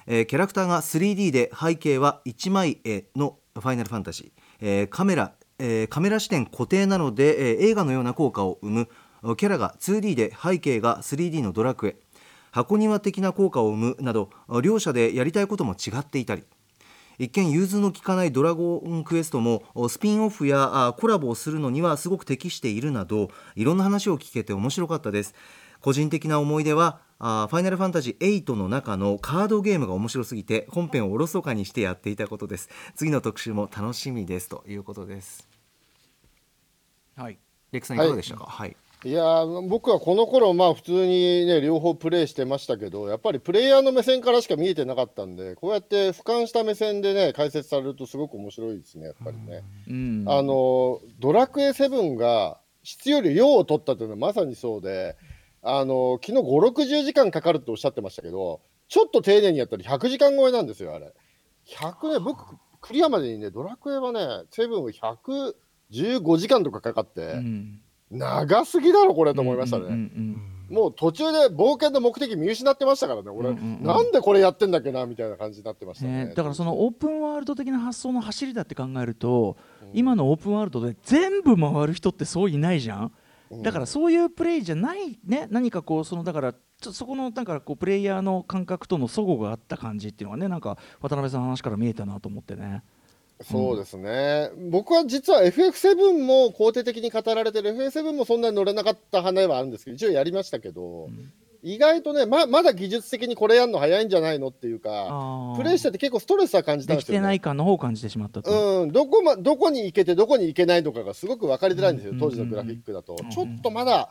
[0.06, 8.88] えーキャラクターが 3D で背景は1枚絵のファイナルファンタジー、えーカメラ、えカメラ視点固定なので、え映画のような効果を生む。
[9.36, 11.96] キャラが 2D で背景が 3D のドラクエ。
[12.50, 14.30] 箱庭的な効果を生むなど
[14.62, 16.44] 両者でやりたいことも違っていたり。
[17.22, 25.32] 一見融通の利かないドラゴンクエストもスピンオフやあコラボをするのにはすごく適しているなどいろんな話を聞けて面白かったです。
[25.80, 32.68] 個人的な思い出はあファイナルファンタジー8の中のカードゲームが面白すぎて本編をおろそかにしてやっていたことです。
[32.96, 35.48] 次の特集も楽しみですということです。
[37.14, 37.38] はい。
[37.70, 38.46] レックさんいかがでしたか？
[38.46, 38.76] はい、い
[39.10, 49.64] やー僕はこの頃まあ普通にね両方プレイしてましたけどやっぱりプレイヤーの目線からしか見えてなかったんでこうやって俯瞰した目線でね解説されるとすごく面白いですねやっぱりね。
[49.88, 55.16] うんあのドラクエ7が質より量を取ったというのはまさにそうで
[55.62, 61.12] あの昨日560時間かかるっておっしゃってましたけどちょっと丁寧にやったら100時間超えなんですよあれ。
[61.66, 64.90] 100ね僕クリアまでにねドラクエはね7は
[65.90, 67.22] 115時間とかかかって。
[67.32, 67.80] うん
[68.12, 73.82] 長すぎだろこれと思いましたね、うんうんもう途中で冒険の目的見失ってましたからね俺、うんうんうん。
[73.82, 76.28] なんでこれやってんだっけなみたいな感じになってましたね。
[76.28, 79.58] ね、だからそのオープンワールド的な発想の走りだって考えると、
[79.92, 83.12] 今のオープンワールドで全部回る人ってそういないじゃん。
[83.60, 92.82] だからそういうプレイじゃないね何かこうそのだからちょそこのだからこうプレイヤーの感覚との齟齬があった感じっていうのがねなんか渡辺さんの話から見えたなと思ってね。
[93.44, 97.70] そうですね、僕は実は FF7 も肯定的に語られてる。
[97.70, 101.08] FF7 もそんなに乗れなかった花はあるんですけど一応やりましたけど、
[101.62, 108.82] 意外とねままだ技術的にこれやるの早いんじゃないのっていうかプレイしてて結構ストレスは感じたんですよ、ね、できてない感の方を感じてしまったと。
[108.82, 114.08] うん、どこまどこに行けてどこに行けないのかがすごく分かりづらいんですよ、うん当時のグラフィックだと、ちょっとまだ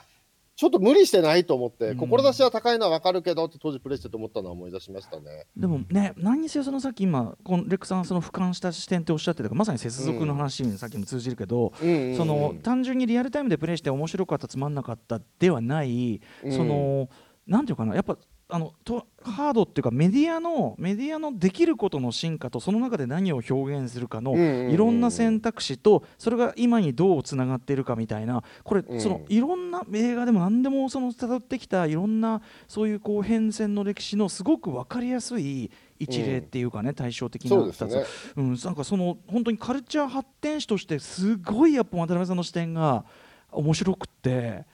[0.62, 5.48] ちょっと無理してないと思って、志は高いのは分かるけどって当時プレイしてて思ったのは思い出しましたね。
[5.58, 12.16] でもね、何にせよそのさっき今このレックさんその俯瞰した視点っておっしゃってたまさに接続の話にさっきも通じるけど、うんうんうん。
[12.16, 16.52] その単純にリアルタイムでプレイして面白かったつまんなかったではない、うん。
[16.52, 17.10] その
[17.48, 18.20] なんていうかなやっぱ
[18.54, 29.00] あのとハードっていうかメディアのメディアのできることの進化とその中で何を表現するかのいろんな選択肢とそれが今にどうつながっているかみたいなこれうん。
[29.00, 38.06] そのいろんな映画でも何でもその辿ってきたいろんなそういうこう変遷の歴史のすごく分かりやすい一例っていうかね、対照的な2つ、そう
[38.38, 43.06] うん、なんかその本当にカルチャー発展史としてすごいやっぱ渡辺さんの視点が
[43.52, 44.66] 面白くって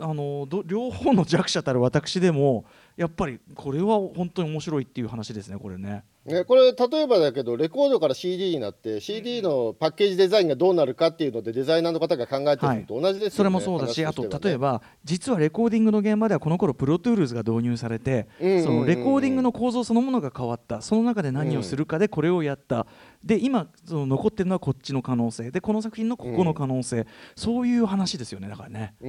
[0.00, 2.64] あのど両方の弱者たる私でも
[2.96, 6.04] やっぱりこれは本当に面白いっていう話ですねこれね。
[6.24, 18.46] ね、これ例えばだけどレコードから CD になって CD のパッケージデザインがどうなるかっていうのでデザイナーの方が考えてるのと同じですよね、それもそうだし、あと例えば実はレコーディングの現場ではこの頃 Pro Tools が導入されて、うん。
[18.46, 22.86] うんうんうんそのレコーディングの構造そのものが変わったその中で何をするかでこれをやった、
[23.24, 25.50] で今その残ってるのはこっちの可能性。
[25.50, 27.06] でこの作品のここの可能性、
[27.36, 28.94] そういう話ですよねだからね。
[29.00, 29.08] メ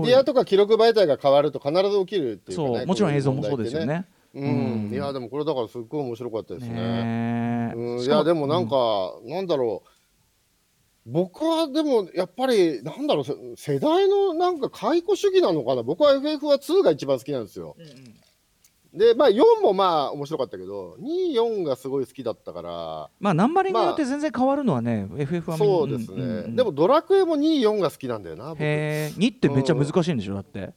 [0.00, 4.06] ディアとか記録媒体が変わると必ず起きるっていうか、ね、そうもちろん映像もそうですよね。
[4.34, 6.74] うん、いやでもこれだからすっごい面白かったですね。
[6.74, 7.76] ねえ。
[7.76, 9.88] うん、いやでもなんか、なんだろう。
[11.10, 15.82] 僕はでもやっぱりなんだろうせ世代のなんか解雇主義なのかな。
[15.82, 17.76] 僕は FF は2が一番好きなんですよ。
[18.92, 23.10] でまあ4もまあ面白かったけど24がすごい好きだったから。
[23.20, 26.56] まあナンバリングによって全然変わるのはね、FF はみんそうですね、んんん。
[26.56, 28.60] でもドラクエも24が好きなんだよな僕。
[28.62, 30.72] へえ2ってめっちゃ難しいんでしょだって。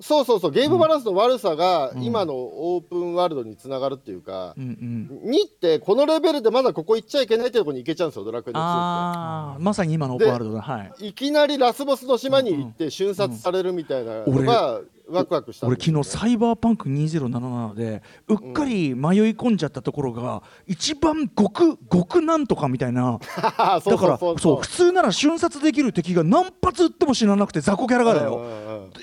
[0.00, 0.50] そうそうそう。
[0.50, 2.02] ゲームバランスの悪さがうん。
[2.02, 5.30] 今のオープンワールドにつながるっていうか、うんうん。
[5.30, 8.66] 2ってこのレベルでまだここ行っちゃいけないってとこに行けちゃうんですよドラクエの2って。
[8.66, 10.62] ああまさに今のオープンワールドだ。
[10.62, 11.08] はい。
[11.08, 14.80] いきなりラスボスの島に行って瞬殺されるみたいなのが
[15.10, 23.18] ワクワクしたん俺昨日サイバーパンク2077でうっかり迷い込んじゃったところが一番極極なんとかみたいな。
[23.38, 28.40] だからそう普通なら瞬殺できる敵が何発撃っても死ななくて雑魚キャラがだよ。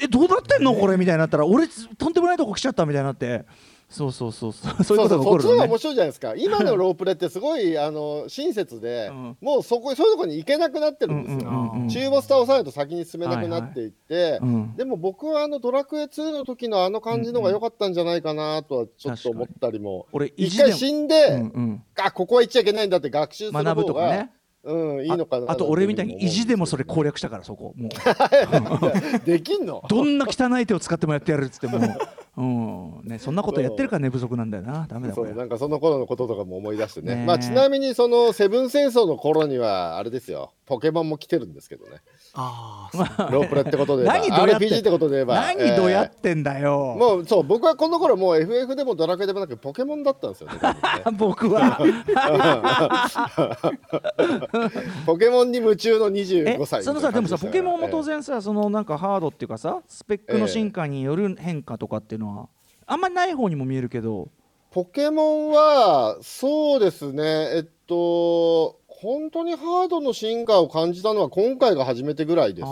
[0.01, 0.73] えどうなってんの？
[0.73, 3.45] これみたいになったら俺とんでもないとこ来ちゃったみたいになって
[3.89, 4.83] そうそうそうそう。
[4.83, 5.55] そういうことが起こるのね。
[5.55, 6.33] そっちの方が面白いじゃないですか。
[6.37, 9.37] 今のロープレってすごいあの親切で、うん。
[9.39, 11.87] もうそこそういうところに行けなくなってるんですよ、うんうんうんうん。
[11.87, 14.75] 中ボス倒さないと先に進めなくなっていって、うん。
[14.75, 21.83] でも僕はあのドラクエ2の時のあの感じの方が良かったんじゃないかなとはちょっと思ったりも、俺意一回死んで、うんうん。
[21.95, 24.31] あここは行っちゃいけないんだって学習する方が学ぶとかね
[24.63, 27.73] うん、いいのかなああと俺みたいに意地でもそれ攻略略したからそこ。
[27.75, 29.19] もう。
[29.25, 29.83] できんの？
[29.89, 31.79] どんな汚い手を使ってもやってやるっつっても。
[32.37, 33.09] う、うん。
[33.09, 34.85] ね、そんなことやってるから寝不足なんだよな。
[34.87, 37.23] ダメだこれそうなんかその頃のこととかも思い出してね。
[37.25, 40.51] まあちなみにそのセブン戦争の頃にはあれですよ。
[40.65, 42.01] ポケモンも来てるんですけどね
[42.33, 45.35] ああ ロープレってことで何どうやって RPG ってことで言えば。
[45.35, 50.59] 何どうやっえてんだーよ、もうそう僕はこの頃もう FF でもドラクエでもなくポケモンだったんですよね。
[51.17, 51.79] 僕は。
[55.05, 62.49] ポケモンに夢中のえ25歳そのさでもさポケモンも当然然さそのなんかハードっていうかさスペックの進化による変化とかっていうのは
[62.85, 64.29] あんまりない方にも見えるけど。
[64.71, 67.23] ポケモンはそうですね。
[67.55, 72.71] えっと本当にハードの進化を感じたのは今回が初めてぐらいですか。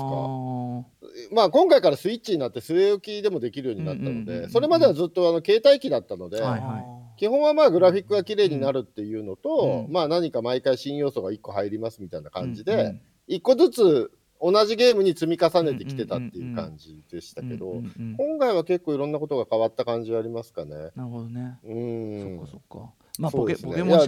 [1.31, 7.19] まあ今回からスイッチになって据え置きでもできるようになったのでそれまではずっとあの携帯機だったので、はいはい。
[7.19, 14.11] 基本はまあグラフィックが綺麗になるっていうのと、うんまあ何か毎回新要素が1個入りますみたいな感じでうんうん1個ずつ
[14.41, 17.81] 同じゲームに積み重ねてきてたっていう感じでしたけど、
[18.17, 20.75] 今回は結構いろんなことが変わった感じはありますかね。
[20.95, 24.07] なるほどね、うそんっかそっかまあポケ,、ポケモン集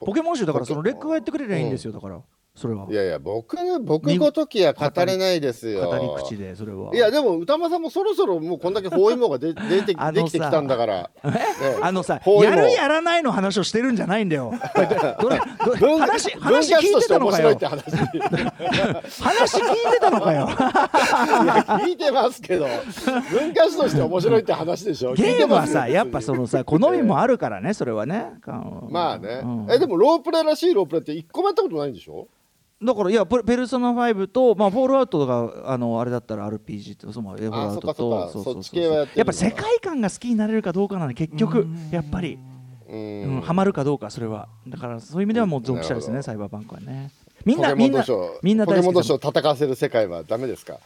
[0.00, 2.20] ポケモン集だからそのレックがやってくれりゃいいんですよだから
[2.58, 2.86] それは。
[2.90, 5.86] いやいや僕僕ごときは語れないですよ。
[5.86, 6.94] 語り口でそれは。
[6.94, 11.40] いやでも歌間さんもそろそろもうこんだけ包囲網が出出てできてきたんだから、ね。
[11.80, 14.52] あのさやるやらないの話をしてるんじゃないんだよ。
[15.22, 16.34] どれどれ文化話
[16.74, 17.56] 聞いててたのかよ。
[17.56, 19.22] 話。
[19.22, 20.48] 話聞いてたのかよ。
[21.86, 22.66] 聞いてますけど。
[23.30, 25.14] 文化史として面白いって話でしょ。
[25.14, 28.32] ゲームはさやっぱそのさ好みもあるからねそれはね。
[28.90, 29.66] まあね、うん。
[29.70, 32.26] えでもロープレらしいロープレって一個もやったことないんでしょ？
[32.80, 42.38] だからいやペペルソナ5とまあフォールアウトがあのあれだったら RPG ってそのフォールアウトとそっち系はやっぱ世界観が好きになれるかどうかなんで結局やっぱり。
[42.90, 44.48] ううんんハマるかどうかそれは。
[44.66, 47.10] だからそういう意味ではもうゾンピシャですねサイバーパンクはね。
[47.44, 48.02] みんなみんな
[48.42, 50.78] みんなポケモン同士を戦わせる世界はダメですか？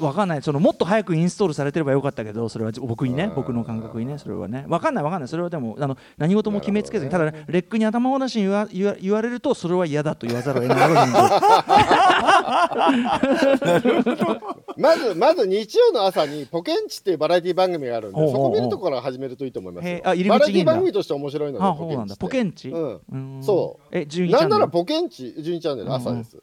[0.00, 0.42] わかんない。
[0.42, 4.64] そのもっと早くインストールされてればよかったけどそれは僕にねうん僕の感覚にねそれはね。
[4.68, 5.28] わかんないわかんない。
[5.28, 10.90] それはでもあの何事も決めつけずにただねレックに頭ごなしに言わ言わ言われるとそれは嫌だと言わざるを得ない。
[14.76, 20.00] まずまず日曜の朝にポケンチっていうバラエティ番組があるんでそこ見るところから始めるといいと思いますよ。
[20.04, 22.16] あ入りバラエティ番組として面白いのであそうなんだ。
[22.16, 23.00] ポケンチうん。
[23.12, 23.42] うん。
[23.42, 23.96] そう。
[23.96, 26.38] え12チャンネルなんならポケンチ12チャンネル朝です、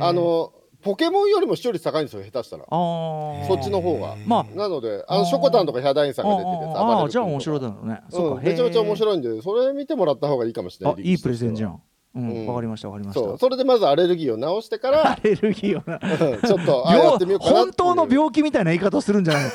[0.00, 0.52] あの
[0.84, 2.64] ポケモンよりも視聴率高いんですよ下手したら。
[2.68, 4.16] そっちの方が。
[4.26, 8.00] まあなのであのショコタンとかヒャダインさんが出ててああじゃあ面白いだだろうね。
[8.12, 11.70] うん、めちゃめちゃ面い白いんでそれ見てもらった方がいいかもしれないあいいプレゼンじゃん。
[11.70, 11.80] ん
[12.16, 12.46] うんうん。
[12.46, 13.32] わかりましたわかりましそう。
[13.32, 15.98] たそれでまずアレルギーを治してか アらレルギーをな。
[16.02, 16.40] うん。
[16.40, 19.50] ちょっと あやってみようかな本当の病気みたいな言い方をするんじゃない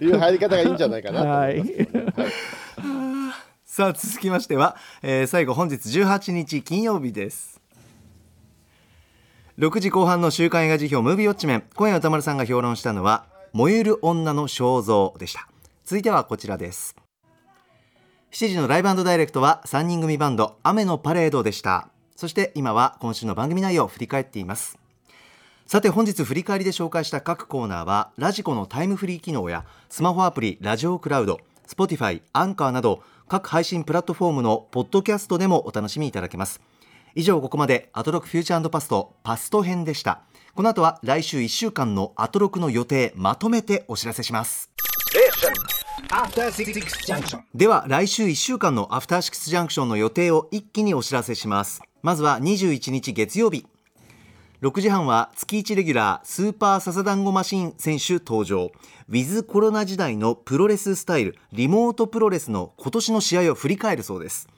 [0.00, 1.62] 気いう入り方がいいんじゃないかな はい。
[3.64, 7.51] さあ続きましては、えー最後本日18日金曜日です
[9.62, 11.62] 6時後半の週刊映画辞表ムービーウォッチメン。
[11.76, 15.46] 今夜歌丸さんが評論したのは燃える女の肖像でした。
[15.84, 16.96] 続いてはこちらです。
[18.32, 21.86] 7時のライブダイレクトは3人組バンド雨のパレードでした。
[22.16, 24.80] そして今は今週の番組内容を振り返っています。
[25.68, 31.38] さて本日振り返りで紹介した各コーナーはラジコのタイムフリー機能やスマホアプリラジオクラウド
[31.68, 36.60] Spotify、アンカーなど各配信プラットフォームのポッドキャストでもお楽しみいただけます。
[37.14, 40.22] 以上ここまでアトロクフューチャーパストパスト編でした。
[40.54, 44.70] この後は来週1週間のアトロクの予定まとめてお知らせします。
[47.54, 51.82] では来週1週間のアフターシックスジャンクションの予定を一気にお知らせします。
[52.02, 53.66] まずは21日月曜日。
[54.62, 58.70] 6時半は月1レギュラースーパーササダンゴマシン選手登場。
[59.08, 64.48] ウィズコロナ時代のプロレススタイルリモートプロレスの今年の試合を振り返るそうです。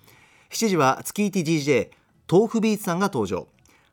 [0.50, 1.90] 7時は月 1DJ
[2.31, 3.49] 豆腐ビーツさんが登場。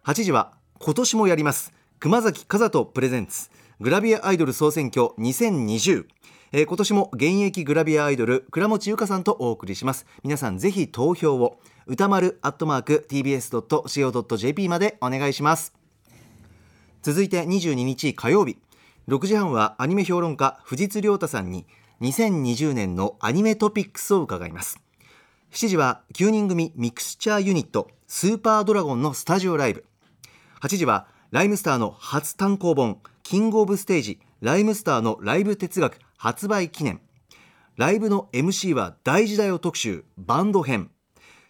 [0.06, 1.74] 8時は今年もやります。
[2.00, 3.50] 熊崎和人プレゼンツ。
[3.80, 6.06] グラビアアイドル総選挙2020
[6.54, 10.06] えー今年も現役グラビアアイドル倉持由香さんとお送りします。
[10.24, 15.74] 皆さんぜひ投票を歌丸アットマーク tbs.co.jp までお願いします。
[17.02, 18.58] 続いて22日火曜日。
[19.08, 21.66] 6時半はアニメ評論家藤津亮太さんに
[22.02, 24.80] 2020年のアニメトピックスを伺います。
[25.52, 29.84] 7時は9人組ミクスチャーユニットスーパードラゴンのスタジオライブ。
[30.62, 37.02] 8時はライムスターの初単行本キングオブステージライムスターのライブ哲学発売記念。
[37.76, 40.89] ライブの MC は大事だよ特集バンド編。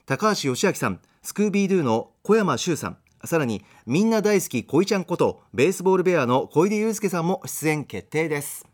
[0.08, 2.98] 高橋義明さんスクービードゥの小山修さん。
[3.24, 8.66] さらにみんな大好き恋ちゃんことベースボールベアの小出祐介さんも出演決定です。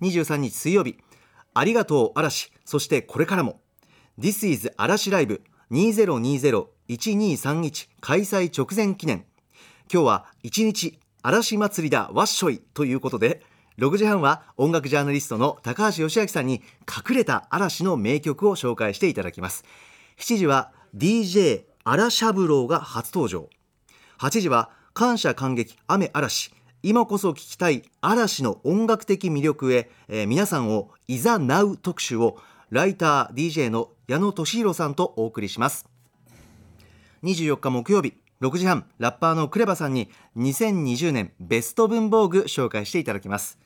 [0.00, 0.96] 23日水曜日
[1.52, 3.60] ありがとう嵐そしてこれからも。
[4.20, 9.24] This is 嵐ライブ2020-1231開催直前記念。
[9.90, 13.42] 今日は一日嵐祭りだわっしょいということで
[13.78, 19.64] 6時半は音楽ジャーナリストの高橋義明さんに隠れた嵐の名曲を紹介していただきます。
[20.18, 23.48] 7時は DJ 荒しゃぶろうが初登場。
[24.18, 26.52] 8時は感謝感激雨嵐。
[26.82, 32.36] 今こそ聞きたい嵐の音楽的魅力へ、えー皆さんをいざなう特集を
[32.68, 35.88] ライター DJ の矢野俊弘さんとお送りします。
[37.22, 43.58] 24日木曜日6時半ラッパーのクレバさんに2020年ベスト文房具紹介していただきます。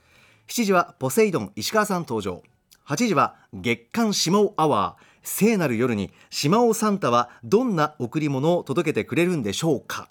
[0.47, 2.45] 7時はポセイドン石川さん登場。
[2.87, 5.05] 8時は月刊島尾アワー。
[5.25, 10.09] 聖なる夜に島尾サンタはどんな贈り物を届けてくれるんでしょうか。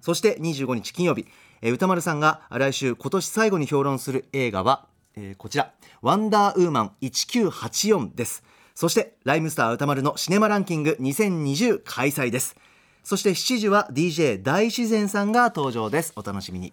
[0.00, 1.26] そして25日金曜日、
[1.62, 4.86] え歌丸さんが来週今年最後に評論する映画は、
[5.16, 8.44] えーこちら「ワンダーウーマン1984」です。
[8.80, 12.56] そしてライムスター歌丸のシネマランキング2020開催です。
[13.04, 16.14] そして7時は DJ 大自然さんが登場です。
[16.16, 16.72] お楽しみに。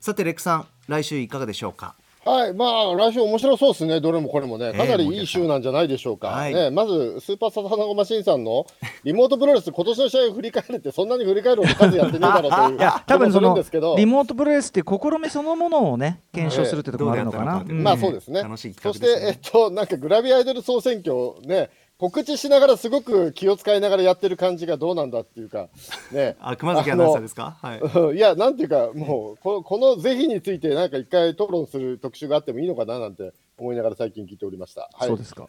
[0.00, 1.94] さてレックさん来週いかがでしょうか？
[2.24, 6.28] はい、まあ、来週面白そうですね、どれもこれもね、かなりいい週なんじゃないでしょうか。
[6.28, 6.54] はい。
[6.54, 8.66] ね、まず、スーパーササナゴマシンさんの
[9.04, 12.78] リモートプロレス、今年の試合を振り返るって、そんなに振り返る数やってねえだろうという。
[12.78, 13.96] いや多分そ気もするんのですけど。
[13.96, 17.82] リモートプロレスって試みそのものをね検証するってところもあるのかな、どうやったのかうん。
[17.84, 18.42] まあそうですね。
[18.42, 25.68] 楽しいそして、えっと、なんかグラビアアイドル総選挙ね、告知しながらすごく気を使いながらやってる感じがどうなんだっていうか、
[26.12, 26.34] ね。
[26.40, 27.58] あ熊崎アナウンサーですか？
[27.60, 34.88] はい うんいや、なんていうか、もうこ、この是非について、なんか一回討論する特集があってもいいのかななんて思いながら最近聞いておりました。
[34.94, 35.08] はい。
[35.08, 35.46] そうですか、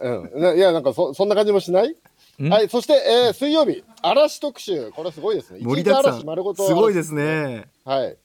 [0.00, 1.96] うんいや、なんかそそんな感じもしない？
[2.40, 5.58] んはい、そして、えー水曜日、嵐特集、これすごいですね。
[5.62, 8.16] 盛りだくさ一日嵐丸ごとんすごいですねはい。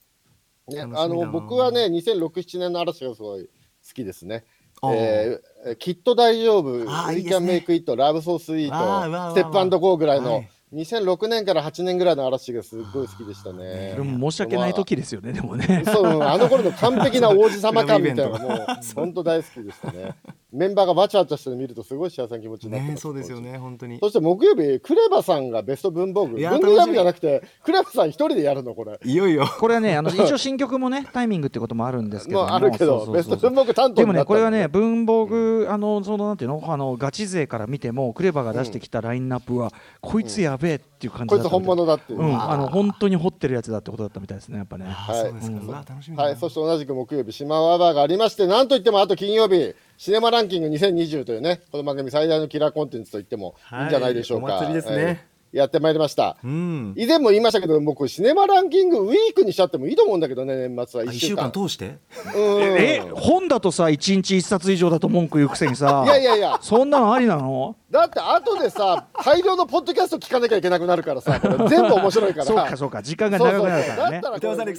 [0.68, 3.50] ね、あの僕はね、2006、7年の嵐がすごい好
[3.92, 4.44] きですね。
[4.92, 5.40] えー、
[5.78, 7.98] きっと大丈夫、あー We いいです Can ね Make It、So
[8.38, 10.50] Sweet あーうわうわうわ、ステップゴーぐらいの、はい。
[10.74, 13.92] 2006年から8年ぐらいの嵐がすっごい好きでしたね。
[13.96, 14.10] それ。
[14.10, 15.84] も申し訳ない時ですよねでもね。
[15.86, 20.14] そう、うんあの頃の完璧な王子様感みたいな、クラブイも う、本当大好きでしたね。
[20.54, 22.94] メンバーがバチャバチャしてるの見ると、すごい幸せな気持ちになってます。
[22.94, 23.98] ねそうですよね本当に。
[23.98, 26.38] そして木曜日、クレバさんがベスト文房具。
[26.38, 28.98] いや文具ラブじゃなくて、クレバさん一人でやるの、これ。
[29.04, 29.46] いよいよ。
[29.58, 32.46] これはねあの一応新曲もねタイミングってこともあるんですけども。
[32.46, 42.20] もうあるけど、そうそうベスト文房具担当でもね、になったのこれはね、文房具、あの、そのなんていうの、あの、ガチ勢から見ても、クレバが出してきたラインナップは、こいつやべえっていう感じだったこいつ本物だっていう。
[42.20, 44.86] うん、あの、本当に掘ってるやつだってことだったみたいですね、やっぱね。
[44.86, 45.20] はい。
[45.22, 54.54] そうですかうわ楽しみだなはい、そして同じく木曜日、島ワバーがありまして、なんといってもあと金曜日、シネマランキング2020というね、この番組最大のキラーコンテンツと言ってもいいんじゃないでしょうか。
[54.54, 54.96] はいお祭りですね。
[54.96, 56.36] えーやってまいりました。
[56.42, 56.94] うん。
[56.96, 61.06] 以前も言いましたけど、僕、シネマランキングウィークにしちゃってもいいと思うんだけどね、年末は。
[61.08, 61.44] あ1 1週週間。
[61.44, 61.96] 間通して？
[62.34, 62.62] うん。
[62.76, 67.76] え、本だとさ、一日一冊以上だと文句言うくせにさい、やいやいや、そんなのありなの？
[67.88, 72.46] だって後でさ、大量のポッドキャスト聞かなきゃいけなくなるからさ、全部面白いから。
[72.46, 74.20] そうか、そうか、時間が長くなるからね。
[74.24, 74.66] そうそうそう。
[74.66, 74.74] だっ